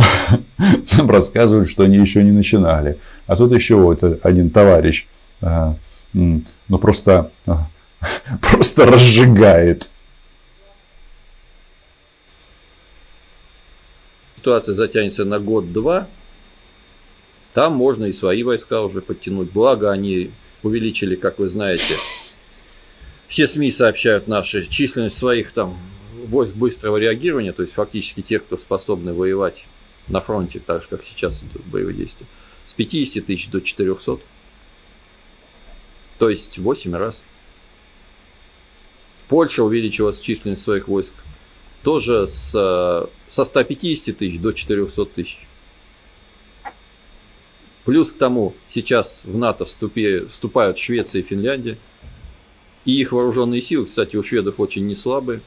нам 0.98 1.10
рассказывает, 1.10 1.68
что 1.68 1.82
они 1.82 1.96
еще 1.96 2.22
не 2.22 2.32
начинали. 2.32 2.98
А 3.26 3.36
тут 3.36 3.52
еще 3.52 3.74
вот 3.74 4.04
один 4.22 4.50
товарищ, 4.50 5.08
э, 5.40 5.74
ну 6.12 6.78
просто, 6.78 7.30
просто 8.40 8.86
разжигает 8.86 9.90
ситуация 14.48 14.74
затянется 14.74 15.26
на 15.26 15.38
год-два, 15.38 16.06
там 17.52 17.74
можно 17.74 18.06
и 18.06 18.12
свои 18.12 18.42
войска 18.42 18.80
уже 18.82 19.02
подтянуть. 19.02 19.50
Благо 19.50 19.90
они 19.90 20.30
увеличили, 20.62 21.14
как 21.14 21.38
вы 21.38 21.48
знаете, 21.48 21.94
все 23.26 23.46
СМИ 23.46 23.70
сообщают 23.70 24.26
наши 24.26 24.66
численность 24.66 25.18
своих 25.18 25.52
там 25.52 25.78
войск 26.26 26.54
быстрого 26.54 26.96
реагирования, 26.96 27.52
то 27.52 27.62
есть 27.62 27.74
фактически 27.74 28.22
тех, 28.22 28.44
кто 28.44 28.56
способны 28.56 29.12
воевать 29.12 29.64
на 30.08 30.20
фронте, 30.20 30.60
так 30.64 30.82
же, 30.82 30.88
как 30.88 31.04
сейчас 31.04 31.42
идут 31.42 31.64
боевые 31.66 31.94
действия, 31.94 32.26
с 32.64 32.72
50 32.72 33.26
тысяч 33.26 33.48
до 33.48 33.60
400. 33.60 34.18
То 36.18 36.28
есть 36.30 36.58
8 36.58 36.94
раз. 36.96 37.22
Польша 39.28 39.62
увеличила 39.62 40.12
численность 40.14 40.62
своих 40.62 40.88
войск 40.88 41.12
тоже 41.82 42.26
с, 42.26 42.50
со 43.28 43.44
150 43.44 44.16
тысяч 44.16 44.40
до 44.40 44.52
400 44.52 45.04
тысяч. 45.06 45.47
Плюс 47.88 48.12
к 48.12 48.18
тому, 48.18 48.52
сейчас 48.68 49.22
в 49.24 49.34
НАТО 49.34 49.64
вступи, 49.64 50.26
вступают 50.26 50.78
Швеция 50.78 51.20
и 51.20 51.24
Финляндия. 51.24 51.78
И 52.84 53.00
их 53.00 53.12
вооруженные 53.12 53.62
силы, 53.62 53.86
кстати, 53.86 54.14
у 54.14 54.22
шведов 54.22 54.60
очень 54.60 54.86
не 54.86 54.94
слабые, 54.94 55.40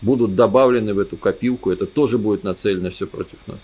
будут 0.00 0.34
добавлены 0.34 0.92
в 0.92 0.98
эту 0.98 1.16
копилку. 1.16 1.70
Это 1.70 1.86
тоже 1.86 2.18
будет 2.18 2.42
нацелено 2.42 2.90
все 2.90 3.06
против 3.06 3.38
нас. 3.46 3.60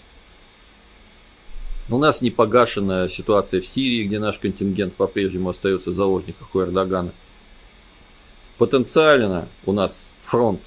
У 1.88 1.98
нас 1.98 2.22
не 2.22 2.30
погашена 2.30 3.08
ситуация 3.08 3.60
в 3.60 3.66
Сирии, 3.66 4.04
где 4.04 4.20
наш 4.20 4.38
контингент 4.38 4.94
по-прежнему 4.94 5.48
остается 5.48 5.90
в 5.90 5.94
заложниках 5.94 6.54
у 6.54 6.60
Эрдогана. 6.60 7.10
Потенциально 8.56 9.48
у 9.66 9.72
нас 9.72 10.12
фронт 10.22 10.60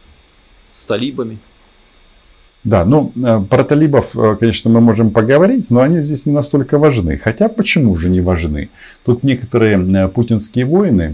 с 0.74 0.84
талибами. 0.84 1.40
Да, 2.64 2.86
ну 2.86 3.12
э, 3.16 3.44
про 3.50 3.66
талибов, 3.66 4.16
э, 4.16 4.38
конечно, 4.40 4.72
мы 4.72 4.80
можем 4.80 5.12
поговорить, 5.12 5.70
но 5.70 5.82
они 5.82 6.02
здесь 6.02 6.26
не 6.26 6.32
настолько 6.32 6.78
важны. 6.78 7.18
Хотя 7.18 7.50
почему 7.50 7.94
же 7.96 8.10
не 8.10 8.22
важны? 8.22 8.70
Тут 9.04 9.24
некоторые 9.24 9.78
э, 9.78 10.08
путинские 10.08 10.66
воины, 10.66 11.14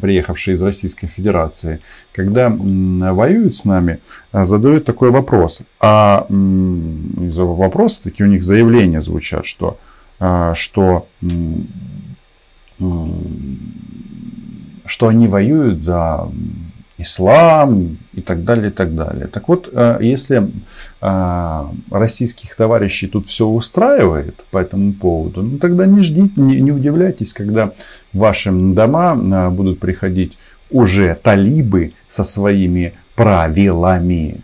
приехавшие 0.00 0.54
из 0.54 0.62
Российской 0.62 1.08
Федерации, 1.08 1.80
когда 2.12 2.48
воюют 2.48 3.56
с 3.56 3.64
нами, 3.64 3.98
задают 4.32 4.84
такой 4.84 5.10
вопрос. 5.10 5.62
А 5.80 6.26
вопрос, 6.28 7.98
такие 7.98 8.26
у 8.26 8.30
них 8.30 8.44
заявления 8.44 9.00
звучат, 9.00 9.46
что, 9.46 9.78
что, 10.54 11.06
что 14.86 15.08
они 15.08 15.28
воюют 15.28 15.82
за 15.82 16.28
ислам 16.98 17.98
и 18.12 18.20
так 18.20 18.44
далее, 18.44 18.68
и 18.68 18.72
так 18.72 18.94
далее. 18.94 19.28
Так 19.28 19.48
вот, 19.48 19.68
э, 19.72 19.98
если 20.00 20.50
э, 21.00 21.64
российских 21.90 22.56
товарищей 22.56 23.06
тут 23.06 23.28
все 23.28 23.46
устраивает 23.46 24.34
по 24.50 24.58
этому 24.58 24.92
поводу, 24.92 25.42
ну 25.42 25.58
тогда 25.58 25.86
не 25.86 26.00
ждите, 26.00 26.32
не, 26.36 26.60
не 26.60 26.72
удивляйтесь, 26.72 27.32
когда 27.32 27.72
в 28.12 28.18
ваши 28.18 28.50
дома 28.50 29.16
э, 29.16 29.50
будут 29.50 29.78
приходить 29.78 30.36
уже 30.70 31.16
талибы 31.22 31.92
со 32.08 32.24
своими 32.24 32.94
правилами. 33.14 34.40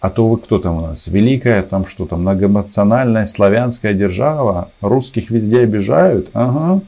А 0.00 0.10
то 0.10 0.28
вы 0.28 0.38
кто 0.38 0.58
там 0.58 0.76
у 0.76 0.80
нас? 0.80 1.06
Великая 1.06 1.62
там 1.62 1.86
что 1.86 2.06
то 2.06 2.16
многонациональная 2.16 3.26
славянская 3.26 3.94
держава. 3.94 4.70
Русских 4.80 5.30
везде 5.30 5.60
обижают. 5.60 6.30
Ага. 6.32 6.82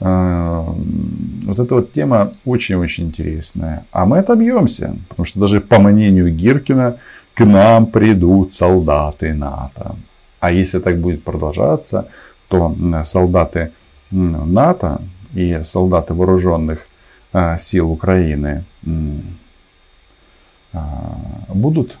Вот 0.00 1.58
эта 1.58 1.74
вот 1.74 1.92
тема 1.92 2.32
очень-очень 2.44 3.04
интересная. 3.06 3.86
А 3.92 4.06
мы 4.06 4.18
отобьемся, 4.18 4.96
потому 5.08 5.24
что 5.24 5.40
даже 5.40 5.60
по 5.60 5.78
мнению 5.78 6.34
Гиркина 6.34 6.98
к 7.34 7.44
нам 7.44 7.86
придут 7.86 8.54
солдаты 8.54 9.32
НАТО. 9.34 9.96
А 10.40 10.52
если 10.52 10.78
так 10.80 10.98
будет 10.98 11.24
продолжаться, 11.24 12.08
то 12.48 12.76
солдаты 13.04 13.72
НАТО 14.10 15.00
и 15.32 15.60
солдаты 15.62 16.14
вооруженных 16.14 16.86
а, 17.32 17.58
сил 17.58 17.90
Украины 17.90 18.64
будут 21.48 21.98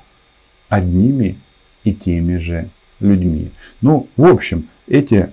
одними 0.68 1.38
и 1.84 1.92
теми 1.92 2.36
же 2.36 2.68
людьми. 3.00 3.50
Ну, 3.80 4.08
в 4.16 4.26
общем, 4.26 4.68
эти 4.86 5.30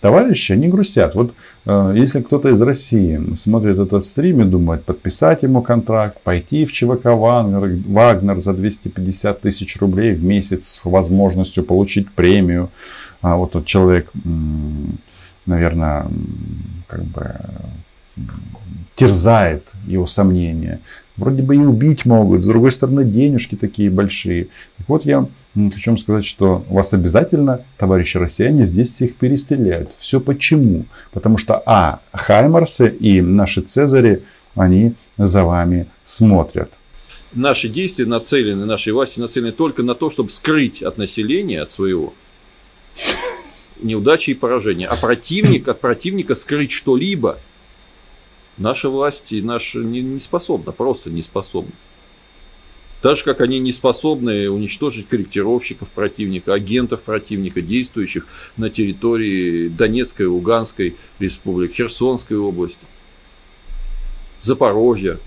товарищи, 0.00 0.52
они 0.52 0.68
грустят. 0.68 1.14
Вот 1.14 1.34
э, 1.66 1.92
если 1.96 2.20
кто-то 2.20 2.48
из 2.50 2.60
России 2.62 3.36
смотрит 3.36 3.78
этот 3.78 4.04
стрим 4.04 4.42
и 4.42 4.44
думает 4.44 4.84
подписать 4.84 5.42
ему 5.42 5.62
контракт, 5.62 6.20
пойти 6.22 6.64
в 6.64 6.72
ЧВК 6.72 7.06
Вагнер, 7.06 7.82
Вагнер 7.86 8.40
за 8.40 8.52
250 8.52 9.40
тысяч 9.40 9.76
рублей 9.78 10.14
в 10.14 10.24
месяц 10.24 10.66
с 10.66 10.84
возможностью 10.84 11.64
получить 11.64 12.10
премию. 12.10 12.70
А 13.22 13.36
вот 13.36 13.52
тот 13.52 13.66
человек, 13.66 14.10
наверное, 15.46 16.06
как 16.86 17.04
бы 17.04 17.34
терзает 18.94 19.72
его 19.86 20.06
сомнения. 20.06 20.80
Вроде 21.16 21.42
бы 21.42 21.56
и 21.56 21.58
убить 21.58 22.06
могут, 22.06 22.42
с 22.42 22.46
другой 22.46 22.72
стороны 22.72 23.04
денежки 23.04 23.54
такие 23.54 23.90
большие. 23.90 24.48
Так 24.78 24.88
вот 24.88 25.04
я 25.04 25.26
хочу 25.54 25.90
вам 25.90 25.98
сказать, 25.98 26.24
что 26.24 26.64
вас 26.68 26.92
обязательно, 26.92 27.64
товарищи 27.76 28.16
россияне, 28.18 28.66
здесь 28.66 28.92
всех 28.92 29.16
перестреляют. 29.16 29.92
Все 29.92 30.20
почему? 30.20 30.86
Потому 31.12 31.38
что, 31.38 31.62
а, 31.66 32.00
Хаймарсы 32.12 32.88
и 32.88 33.20
наши 33.20 33.60
Цезари, 33.60 34.22
они 34.54 34.94
за 35.16 35.44
вами 35.44 35.86
смотрят. 36.04 36.70
Наши 37.32 37.68
действия 37.68 38.06
нацелены, 38.06 38.64
наши 38.66 38.92
власти 38.92 39.20
нацелены 39.20 39.52
только 39.52 39.82
на 39.82 39.94
то, 39.94 40.10
чтобы 40.10 40.30
скрыть 40.30 40.82
от 40.82 40.98
населения, 40.98 41.60
от 41.60 41.70
своего, 41.70 42.12
неудачи 43.80 44.30
и 44.30 44.34
поражения. 44.34 44.88
А 44.88 44.96
противник, 44.96 45.68
от 45.68 45.80
противника 45.80 46.34
скрыть 46.34 46.72
что-либо 46.72 47.38
наша 48.58 48.88
власть 48.88 49.32
наша 49.32 49.78
не, 49.78 50.00
не 50.00 50.20
способна, 50.20 50.72
просто 50.72 51.10
не 51.10 51.22
способна. 51.22 51.72
Так 53.02 53.16
же, 53.16 53.24
как 53.24 53.40
они 53.40 53.58
не 53.58 53.72
способны 53.72 54.50
уничтожить 54.50 55.08
корректировщиков 55.08 55.88
противника, 55.88 56.52
агентов 56.52 57.00
противника, 57.00 57.62
действующих 57.62 58.26
на 58.58 58.68
территории 58.68 59.68
Донецкой, 59.68 60.26
Луганской 60.26 60.96
республики, 61.18 61.76
Херсонской 61.76 62.36
области, 62.36 62.78
Запорожья, 64.42 65.18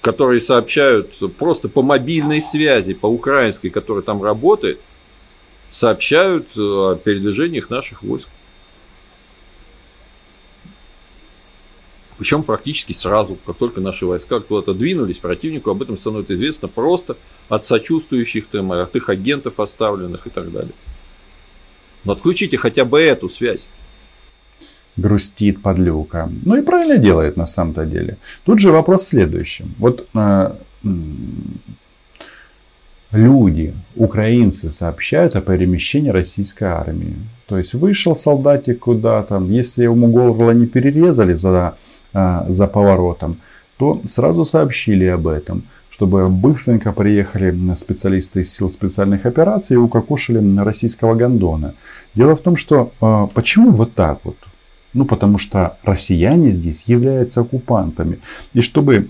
которые 0.00 0.40
сообщают 0.40 1.12
просто 1.36 1.68
по 1.68 1.82
мобильной 1.82 2.42
связи, 2.42 2.94
по 2.94 3.06
украинской, 3.06 3.68
которая 3.68 4.02
там 4.02 4.22
работает, 4.22 4.80
сообщают 5.70 6.56
о 6.56 6.96
передвижениях 6.96 7.70
наших 7.70 8.02
войск. 8.02 8.28
Причем 12.18 12.42
практически 12.42 12.92
сразу, 12.92 13.38
как 13.46 13.56
только 13.56 13.80
наши 13.80 14.04
войска 14.04 14.40
куда-то 14.40 14.74
двинулись, 14.74 15.18
противнику 15.18 15.70
об 15.70 15.82
этом 15.82 15.96
становится 15.96 16.34
известно 16.34 16.66
просто 16.66 17.16
от 17.48 17.64
сочувствующих 17.64 18.48
там, 18.48 18.72
от 18.72 18.94
их 18.96 19.08
агентов 19.08 19.60
оставленных 19.60 20.26
и 20.26 20.30
так 20.30 20.50
далее. 20.50 20.72
Но 22.04 22.12
отключите 22.14 22.58
хотя 22.58 22.84
бы 22.84 23.00
эту 23.00 23.28
связь. 23.28 23.68
Грустит 24.96 25.62
подлюка. 25.62 26.28
Ну 26.44 26.56
и 26.56 26.62
правильно 26.62 26.98
делает 26.98 27.36
на 27.36 27.46
самом-то 27.46 27.86
деле. 27.86 28.18
Тут 28.44 28.58
же 28.58 28.72
вопрос 28.72 29.04
в 29.04 29.08
следующем. 29.08 29.72
Вот 29.78 30.08
э, 30.12 30.52
люди, 33.12 33.74
украинцы 33.94 34.70
сообщают 34.70 35.36
о 35.36 35.40
перемещении 35.40 36.10
российской 36.10 36.64
армии. 36.64 37.14
То 37.46 37.58
есть 37.58 37.74
вышел 37.74 38.16
солдатик 38.16 38.80
куда-то, 38.80 39.40
если 39.48 39.84
ему 39.84 40.08
горло 40.08 40.50
не 40.50 40.66
перерезали 40.66 41.34
за 41.34 41.76
а, 42.12 42.46
за 42.48 42.66
поворотом, 42.66 43.40
то 43.76 44.00
сразу 44.06 44.44
сообщили 44.44 45.04
об 45.04 45.26
этом, 45.26 45.62
чтобы 45.90 46.28
быстренько 46.28 46.92
приехали 46.92 47.74
специалисты 47.74 48.40
из 48.40 48.52
сил 48.52 48.70
специальных 48.70 49.26
операций 49.26 49.74
и 49.74 49.78
укокошили 49.78 50.58
российского 50.58 51.14
гондона. 51.14 51.74
Дело 52.14 52.36
в 52.36 52.40
том, 52.40 52.56
что 52.56 52.92
а, 53.00 53.26
почему 53.26 53.70
вот 53.70 53.94
так 53.94 54.20
вот? 54.24 54.36
Ну, 54.94 55.04
потому 55.04 55.38
что 55.38 55.76
россияне 55.82 56.50
здесь 56.50 56.84
являются 56.86 57.42
оккупантами. 57.42 58.18
И 58.54 58.62
чтобы 58.62 59.08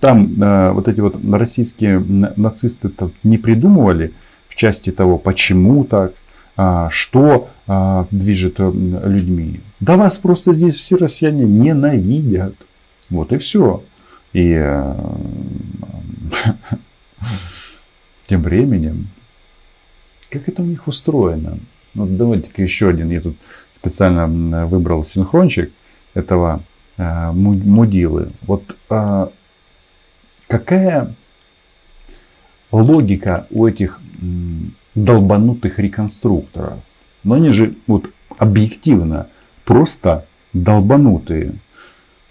там 0.00 0.40
э, 0.42 0.72
вот 0.72 0.88
эти 0.88 1.00
вот 1.00 1.16
российские 1.32 1.98
нацисты 1.98 2.90
не 3.22 3.38
придумывали 3.38 4.12
в 4.48 4.56
части 4.56 4.90
того, 4.90 5.18
почему 5.18 5.84
так, 5.84 6.12
что 6.90 7.48
а, 7.66 8.06
движет 8.10 8.56
э, 8.58 8.70
людьми. 8.72 9.60
Да 9.80 9.96
вас 9.96 10.18
просто 10.18 10.52
здесь 10.52 10.74
все 10.74 10.96
россияне 10.96 11.44
ненавидят. 11.44 12.54
Вот 13.08 13.32
и 13.32 13.38
все. 13.38 13.82
И 14.34 14.52
э, 14.52 14.94
тем 18.26 18.42
временем, 18.42 19.08
как 20.30 20.48
это 20.48 20.62
у 20.62 20.66
них 20.66 20.86
устроено? 20.86 21.58
Ну, 21.94 22.06
давайте-ка 22.06 22.60
еще 22.60 22.90
один. 22.90 23.10
Я 23.10 23.22
тут 23.22 23.36
специально 23.76 24.66
выбрал 24.66 25.04
синхрончик 25.04 25.72
этого 26.12 26.62
э, 26.98 27.30
мудилы. 27.32 28.32
Вот 28.42 28.76
э, 28.90 29.26
какая 30.48 31.14
логика 32.70 33.46
у 33.50 33.66
этих 33.66 34.00
долбанутых 34.94 35.78
реконструкторов. 35.78 36.78
Но 37.22 37.34
они 37.34 37.52
же 37.52 37.74
вот 37.86 38.10
объективно 38.38 39.28
просто 39.64 40.26
долбанутые. 40.52 41.54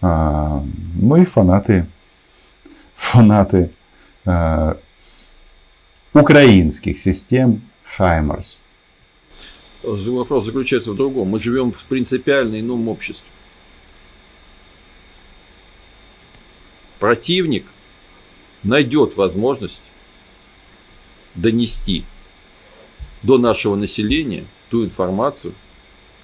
А, 0.02 0.64
ну 0.96 1.16
и 1.18 1.26
фанаты, 1.26 1.86
фанаты 2.96 3.72
а, 4.26 4.78
украинских 6.14 7.00
систем 7.00 7.62
Хаймарс. 7.84 8.62
Вопрос 9.84 10.46
заключается 10.46 10.94
в 10.94 10.96
другом. 10.96 11.30
Мы 11.30 11.40
живем 11.40 11.72
в 11.72 11.84
принципиально 11.86 12.60
ином 12.60 12.88
обществе. 12.88 13.28
Противник 17.00 17.66
найдет 18.64 19.18
возможность 19.18 19.82
донести 21.36 22.06
до 23.24 23.38
нашего 23.38 23.76
населения 23.76 24.46
ту 24.70 24.84
информацию, 24.84 25.54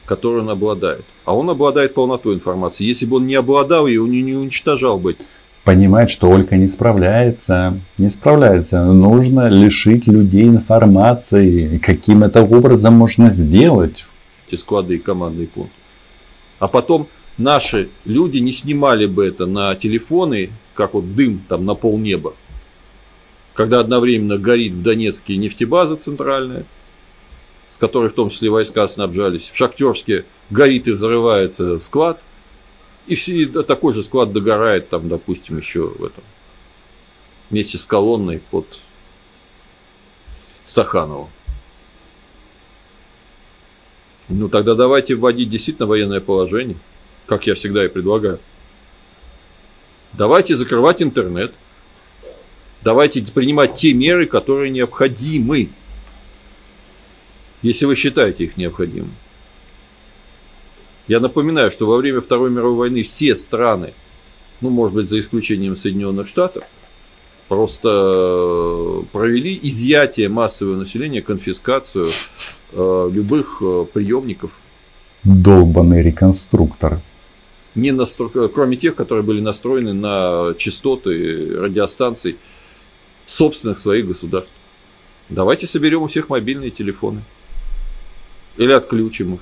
которую 0.06 0.44
он 0.44 0.50
обладает. 0.50 1.06
А 1.26 1.36
он 1.36 1.50
обладает 1.50 1.94
полнотой 1.94 2.36
информации. 2.36 2.84
Если 2.84 3.06
бы 3.06 3.18
он 3.18 3.28
не 3.28 3.36
обладал 3.36 3.88
ее, 3.88 4.04
он 4.04 4.12
не 4.12 4.34
уничтожал 4.34 5.00
бы. 5.00 5.16
Понимает, 5.64 6.10
что 6.10 6.30
Ольга 6.30 6.58
не 6.58 6.68
справляется. 6.68 7.80
Не 7.98 8.10
справляется. 8.10 8.84
Нужно 8.86 9.50
лишить 9.50 10.08
людей 10.08 10.48
информации. 10.48 11.78
Каким 11.78 12.24
это 12.24 12.44
образом 12.44 12.96
можно 12.96 13.30
сделать? 13.30 14.08
Эти 14.48 14.60
склады 14.60 14.96
и 14.96 15.00
командные 15.00 15.48
пункты. 15.48 15.74
А 16.60 16.68
потом 16.68 17.08
наши 17.38 17.90
люди 18.06 18.40
не 18.40 18.52
снимали 18.52 19.06
бы 19.06 19.28
это 19.28 19.46
на 19.46 19.76
телефоны, 19.76 20.50
как 20.74 20.94
вот 20.94 21.16
дым 21.16 21.44
там 21.48 21.66
на 21.66 21.76
полнеба. 21.76 22.34
Когда 23.54 23.80
одновременно 23.80 24.38
горит 24.38 24.74
в 24.74 24.82
Донецке 24.82 25.38
нефтебаза 25.38 25.98
центральная, 25.98 26.66
с 27.70 27.78
которой 27.78 28.10
в 28.10 28.14
том 28.14 28.30
числе 28.30 28.50
войска 28.50 28.88
снабжались. 28.88 29.50
В 29.50 29.56
Шахтерске 29.56 30.26
горит 30.50 30.88
и 30.88 30.92
взрывается 30.92 31.80
склад. 31.80 32.22
И 33.08 33.16
все, 33.16 33.46
такой 33.46 33.94
же 33.94 34.04
склад 34.04 34.34
догорает 34.34 34.90
там, 34.90 35.08
допустим, 35.08 35.58
еще 35.58 35.88
в 35.88 36.04
этом 36.04 36.24
вместе 37.50 37.78
с 37.78 37.86
колонной 37.86 38.40
под 38.52 38.80
Стахановым. 40.66 41.30
Ну 44.28 44.48
тогда 44.48 44.76
давайте 44.76 45.16
вводить 45.16 45.50
действительно 45.50 45.88
военное 45.88 46.20
положение, 46.20 46.78
как 47.26 47.48
я 47.48 47.56
всегда 47.56 47.84
и 47.86 47.88
предлагаю. 47.88 48.40
Давайте 50.14 50.56
закрывать 50.56 51.02
интернет. 51.02 51.54
Давайте 52.82 53.24
принимать 53.24 53.76
те 53.76 53.94
меры, 53.94 54.28
которые 54.28 54.70
необходимы 54.70 55.70
если 57.62 57.86
вы 57.86 57.96
считаете 57.96 58.46
их 58.46 58.58
необходимым. 58.58 59.12
Я 61.08 61.20
напоминаю, 61.20 61.72
что 61.72 61.88
во 61.88 61.98
время 61.98 62.22
Второй 62.22 62.52
мировой 62.52 62.76
войны 62.76 63.04
все 63.04 63.36
страны, 63.36 63.94
ну, 64.62 64.70
может 64.70 64.96
быть, 64.96 65.10
за 65.10 65.20
исключением 65.20 65.76
Соединенных 65.76 66.28
Штатов, 66.28 66.64
просто 67.48 67.90
э, 67.90 69.04
провели 69.12 69.60
изъятие 69.64 70.30
массового 70.30 70.76
населения, 70.76 71.22
конфискацию 71.22 72.06
э, 72.72 73.10
любых 73.12 73.58
э, 73.62 73.86
приемников. 73.92 74.52
Долбанный 75.24 76.04
реконструктор. 76.04 77.02
Не 77.74 77.92
настро... 77.92 78.30
Кроме 78.30 78.78
тех, 78.78 78.96
которые 78.96 79.24
были 79.24 79.42
настроены 79.42 79.94
на 79.94 80.54
частоты 80.58 81.60
радиостанций 81.60 82.38
собственных 83.26 83.80
своих 83.80 84.08
государств. 84.08 84.54
Давайте 85.30 85.66
соберем 85.66 86.04
у 86.04 86.08
всех 86.08 86.30
мобильные 86.30 86.72
телефоны. 86.72 87.24
Или 88.60 88.74
отключим 88.74 89.36
их. 89.36 89.40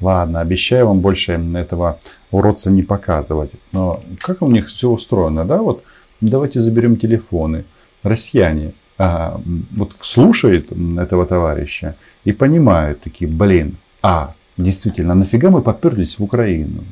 Ладно, 0.00 0.40
обещаю 0.40 0.86
вам 0.86 1.00
больше 1.00 1.32
этого 1.54 1.98
уродца 2.30 2.70
не 2.70 2.82
показывать. 2.82 3.50
Но 3.72 4.02
как 4.20 4.42
у 4.42 4.50
них 4.50 4.66
все 4.66 4.90
устроено, 4.90 5.44
да? 5.46 5.62
Вот 5.62 5.82
давайте 6.20 6.60
заберем 6.60 6.96
телефоны. 6.96 7.64
Россияне 8.02 8.74
а, 8.98 9.40
вот 9.70 9.96
слушают 10.00 10.68
этого 10.98 11.24
товарища 11.24 11.96
и 12.24 12.32
понимают 12.32 13.00
такие, 13.00 13.30
блин, 13.30 13.78
а, 14.02 14.34
действительно, 14.58 15.14
нафига 15.14 15.50
мы 15.50 15.62
поперлись 15.62 16.18
в 16.18 16.24
Украину? 16.24 16.84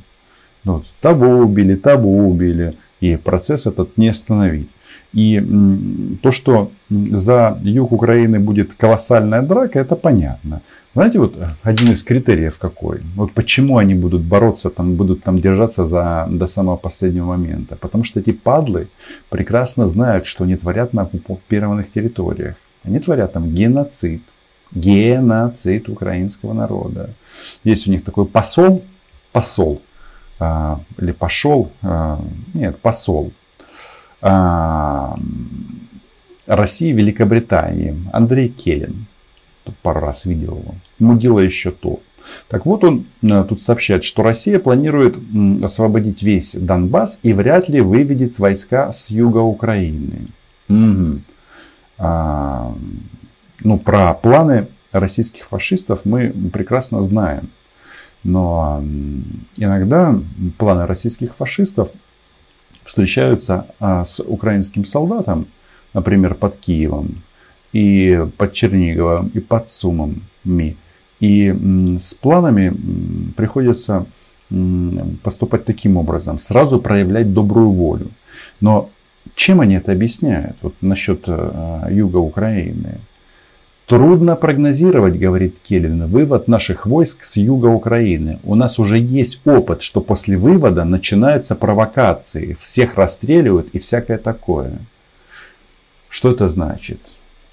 Ну 0.64 0.74
вот, 0.74 0.86
того 1.02 1.26
убили, 1.26 1.74
того 1.74 2.26
убили, 2.26 2.78
и 3.00 3.16
процесс 3.16 3.66
этот 3.66 3.98
не 3.98 4.08
остановить. 4.08 4.70
И 5.12 5.42
то, 6.22 6.32
что 6.32 6.70
за 6.90 7.58
юг 7.62 7.92
Украины 7.92 8.40
будет 8.40 8.74
колоссальная 8.74 9.42
драка, 9.42 9.78
это 9.78 9.94
понятно. 9.94 10.62
Знаете, 10.94 11.18
вот 11.18 11.38
один 11.62 11.92
из 11.92 12.02
критериев 12.02 12.58
какой? 12.58 13.00
Вот 13.14 13.32
почему 13.32 13.76
они 13.76 13.94
будут 13.94 14.22
бороться, 14.22 14.70
там, 14.70 14.94
будут 14.94 15.22
там 15.22 15.38
держаться 15.38 15.84
за, 15.84 16.26
до 16.30 16.46
самого 16.46 16.76
последнего 16.76 17.26
момента? 17.26 17.76
Потому 17.76 18.04
что 18.04 18.20
эти 18.20 18.32
падлы 18.32 18.88
прекрасно 19.28 19.86
знают, 19.86 20.26
что 20.26 20.44
они 20.44 20.56
творят 20.56 20.94
на 20.94 21.02
оккупированных 21.02 21.90
территориях. 21.90 22.56
Они 22.84 22.98
творят 22.98 23.32
там 23.32 23.54
геноцид. 23.54 24.22
Геноцид 24.74 25.90
украинского 25.90 26.54
народа. 26.54 27.10
Есть 27.64 27.86
у 27.86 27.90
них 27.90 28.02
такой 28.02 28.24
посол, 28.24 28.82
посол, 29.32 29.82
а, 30.38 30.80
или 30.98 31.12
пошел, 31.12 31.70
а, 31.82 32.18
нет, 32.54 32.78
посол 32.78 33.32
России, 36.46 36.92
Великобритании, 36.92 37.96
Андрей 38.12 38.48
Келлин. 38.48 39.06
Тут 39.64 39.76
пару 39.78 40.00
раз 40.00 40.24
видел 40.24 40.58
его. 40.58 40.74
Мудила 40.98 41.38
еще 41.40 41.70
то. 41.70 42.00
Так 42.48 42.66
вот, 42.66 42.84
он 42.84 43.06
э, 43.22 43.44
тут 43.48 43.60
сообщает, 43.60 44.04
что 44.04 44.22
Россия 44.22 44.58
планирует 44.58 45.18
освободить 45.62 46.22
весь 46.22 46.54
Донбасс 46.54 47.18
и 47.22 47.32
вряд 47.32 47.68
ли 47.68 47.80
выведет 47.80 48.38
войска 48.38 48.92
с 48.92 49.10
юга 49.10 49.38
Украины. 49.38 50.28
Угу. 50.68 51.20
А, 51.98 52.74
ну, 53.64 53.78
про 53.78 54.14
планы 54.14 54.68
российских 54.92 55.44
фашистов 55.44 56.04
мы 56.04 56.30
прекрасно 56.52 57.02
знаем. 57.02 57.50
Но 58.24 58.82
иногда 59.56 60.16
планы 60.58 60.86
российских 60.86 61.34
фашистов 61.34 61.92
встречаются 62.84 63.66
а, 63.80 64.04
с 64.04 64.22
украинским 64.22 64.84
солдатом, 64.84 65.46
например, 65.94 66.34
под 66.34 66.56
Киевом, 66.56 67.22
и 67.72 68.26
под 68.36 68.52
Черниговым, 68.52 69.28
и 69.28 69.40
под 69.40 69.68
Сумами. 69.68 70.76
И 71.20 71.54
с 71.98 72.14
планами 72.14 72.74
приходится 73.36 74.06
поступать 75.22 75.64
таким 75.64 75.96
образом, 75.96 76.38
сразу 76.38 76.80
проявлять 76.80 77.32
добрую 77.32 77.70
волю. 77.70 78.10
Но 78.60 78.90
чем 79.34 79.60
они 79.60 79.76
это 79.76 79.92
объясняют? 79.92 80.56
Вот 80.62 80.74
насчет 80.82 81.24
э, 81.26 81.88
юга 81.90 82.18
Украины. 82.18 83.00
Трудно 83.92 84.36
прогнозировать, 84.36 85.18
говорит 85.18 85.58
Келлин, 85.62 86.06
вывод 86.06 86.48
наших 86.48 86.86
войск 86.86 87.24
с 87.24 87.36
юга 87.36 87.66
Украины. 87.66 88.40
У 88.42 88.54
нас 88.54 88.78
уже 88.78 88.96
есть 88.96 89.46
опыт, 89.46 89.82
что 89.82 90.00
после 90.00 90.38
вывода 90.38 90.84
начинаются 90.84 91.54
провокации, 91.54 92.56
всех 92.58 92.94
расстреливают 92.94 93.68
и 93.74 93.78
всякое 93.78 94.16
такое. 94.16 94.78
Что 96.08 96.30
это 96.30 96.48
значит? 96.48 97.00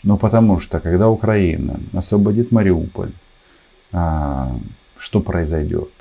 Ну 0.03 0.15
потому 0.15 0.61
что, 0.61 0.79
когда 0.79 1.09
Украина 1.09 1.81
освободит 1.91 2.53
Мариуполь, 2.53 3.11
а, 3.91 4.57
что 4.97 5.19
произойдет? 5.19 5.91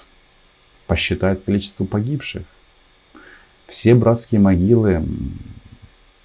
Посчитает 0.86 1.42
количество 1.44 1.84
погибших. 1.84 2.44
Все 3.66 3.92
братские 3.96 4.40
могилы 4.40 5.04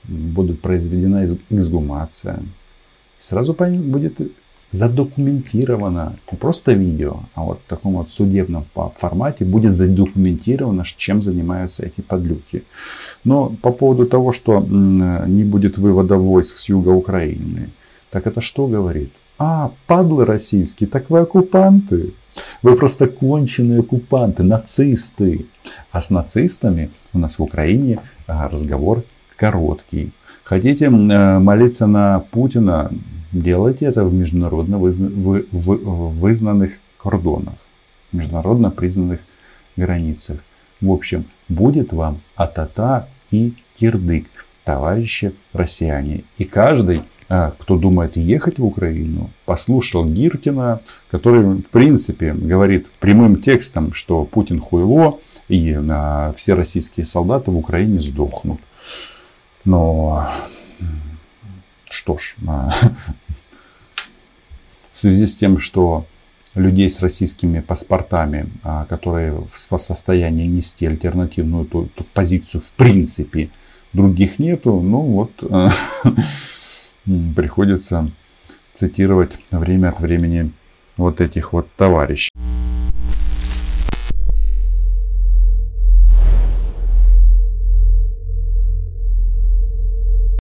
будут 0.04 0.62
произведена 0.62 1.26
эксгумация 1.50 2.44
сразу 3.24 3.54
будет 3.54 4.20
задокументировано, 4.72 6.18
не 6.32 6.36
просто 6.36 6.74
видео, 6.74 7.20
а 7.36 7.44
вот 7.44 7.60
в 7.66 7.70
таком 7.70 7.94
вот 7.94 8.10
судебном 8.10 8.66
формате 8.96 9.46
будет 9.46 9.76
задокументировано, 9.76 10.84
чем 10.98 11.22
занимаются 11.22 11.86
эти 11.86 12.02
подлюки. 12.02 12.64
Но 13.24 13.56
по 13.62 13.72
поводу 13.72 14.06
того, 14.08 14.32
что 14.32 14.60
не 14.62 15.44
будет 15.44 15.78
вывода 15.78 16.18
войск 16.18 16.58
с 16.58 16.70
юга 16.70 16.90
Украины, 16.90 17.70
так 18.10 18.28
это 18.28 18.42
что 18.42 18.68
говорит? 18.68 19.14
А, 19.38 19.72
падлы 19.88 20.26
российские, 20.26 20.90
так 20.90 21.10
вы 21.10 21.20
оккупанты. 21.20 22.14
Вы 22.64 22.76
просто 22.76 23.08
конченые 23.08 23.80
оккупанты, 23.80 24.44
нацисты. 24.44 25.46
А 25.92 26.02
с 26.02 26.10
нацистами 26.10 26.90
у 27.14 27.20
нас 27.20 27.38
в 27.38 27.44
Украине 27.44 28.00
а, 28.28 28.50
разговор 28.50 29.04
короткий. 29.36 30.12
Хотите 30.44 30.90
молиться 30.90 31.88
на 31.88 32.20
Путина? 32.32 32.92
Делайте 33.34 33.86
это 33.88 34.06
в 34.06 34.14
международно 34.14 34.78
вызнанных 34.78 36.74
кордонах, 36.98 37.56
международно 38.12 38.70
признанных 38.70 39.22
границах. 39.76 40.38
В 40.80 40.92
общем, 40.92 41.26
будет 41.50 41.94
вам 41.94 42.22
атата 42.36 43.10
и 43.32 43.56
кирдык, 43.76 44.28
товарищи 44.64 45.34
россияне. 45.52 46.26
И 46.38 46.44
каждый, 46.44 47.02
а, 47.28 47.56
кто 47.58 47.78
думает 47.80 48.18
ехать 48.18 48.60
в 48.60 48.66
Украину, 48.66 49.32
послушал 49.46 50.06
Гиркина, 50.06 50.82
который, 51.10 51.44
в 51.44 51.70
принципе, 51.72 52.34
говорит 52.34 52.92
прямым 53.00 53.42
текстом, 53.42 53.94
что 53.94 54.26
Путин 54.26 54.60
хуйло, 54.60 55.20
и 55.48 55.76
а, 55.76 56.34
все 56.34 56.54
российские 56.54 57.08
солдаты 57.08 57.50
в 57.50 57.58
Украине 57.58 58.00
сдохнут. 58.00 58.60
Но 59.66 60.30
что 61.94 62.18
ж, 62.18 62.36
а, 62.48 62.72
в 64.92 65.00
связи 65.00 65.28
с 65.28 65.36
тем, 65.36 65.60
что 65.60 66.06
людей 66.56 66.90
с 66.90 67.02
российскими 67.02 67.60
паспортами, 67.60 68.50
а, 68.64 68.86
которые 68.86 69.46
в 69.52 69.78
состоянии 69.78 70.48
нести 70.48 70.86
альтернативную 70.86 71.66
ту, 71.66 71.90
ту 71.96 72.04
позицию 72.14 72.62
в 72.62 72.72
принципе, 72.74 73.50
других 73.94 74.40
нету, 74.40 74.80
ну 74.82 75.02
вот 75.02 75.44
а, 75.50 75.70
приходится 77.36 78.12
цитировать 78.74 79.38
время 79.52 79.90
от 79.90 80.00
времени 80.00 80.52
вот 80.98 81.22
этих 81.22 81.54
вот 81.54 81.68
товарищей. 81.76 82.32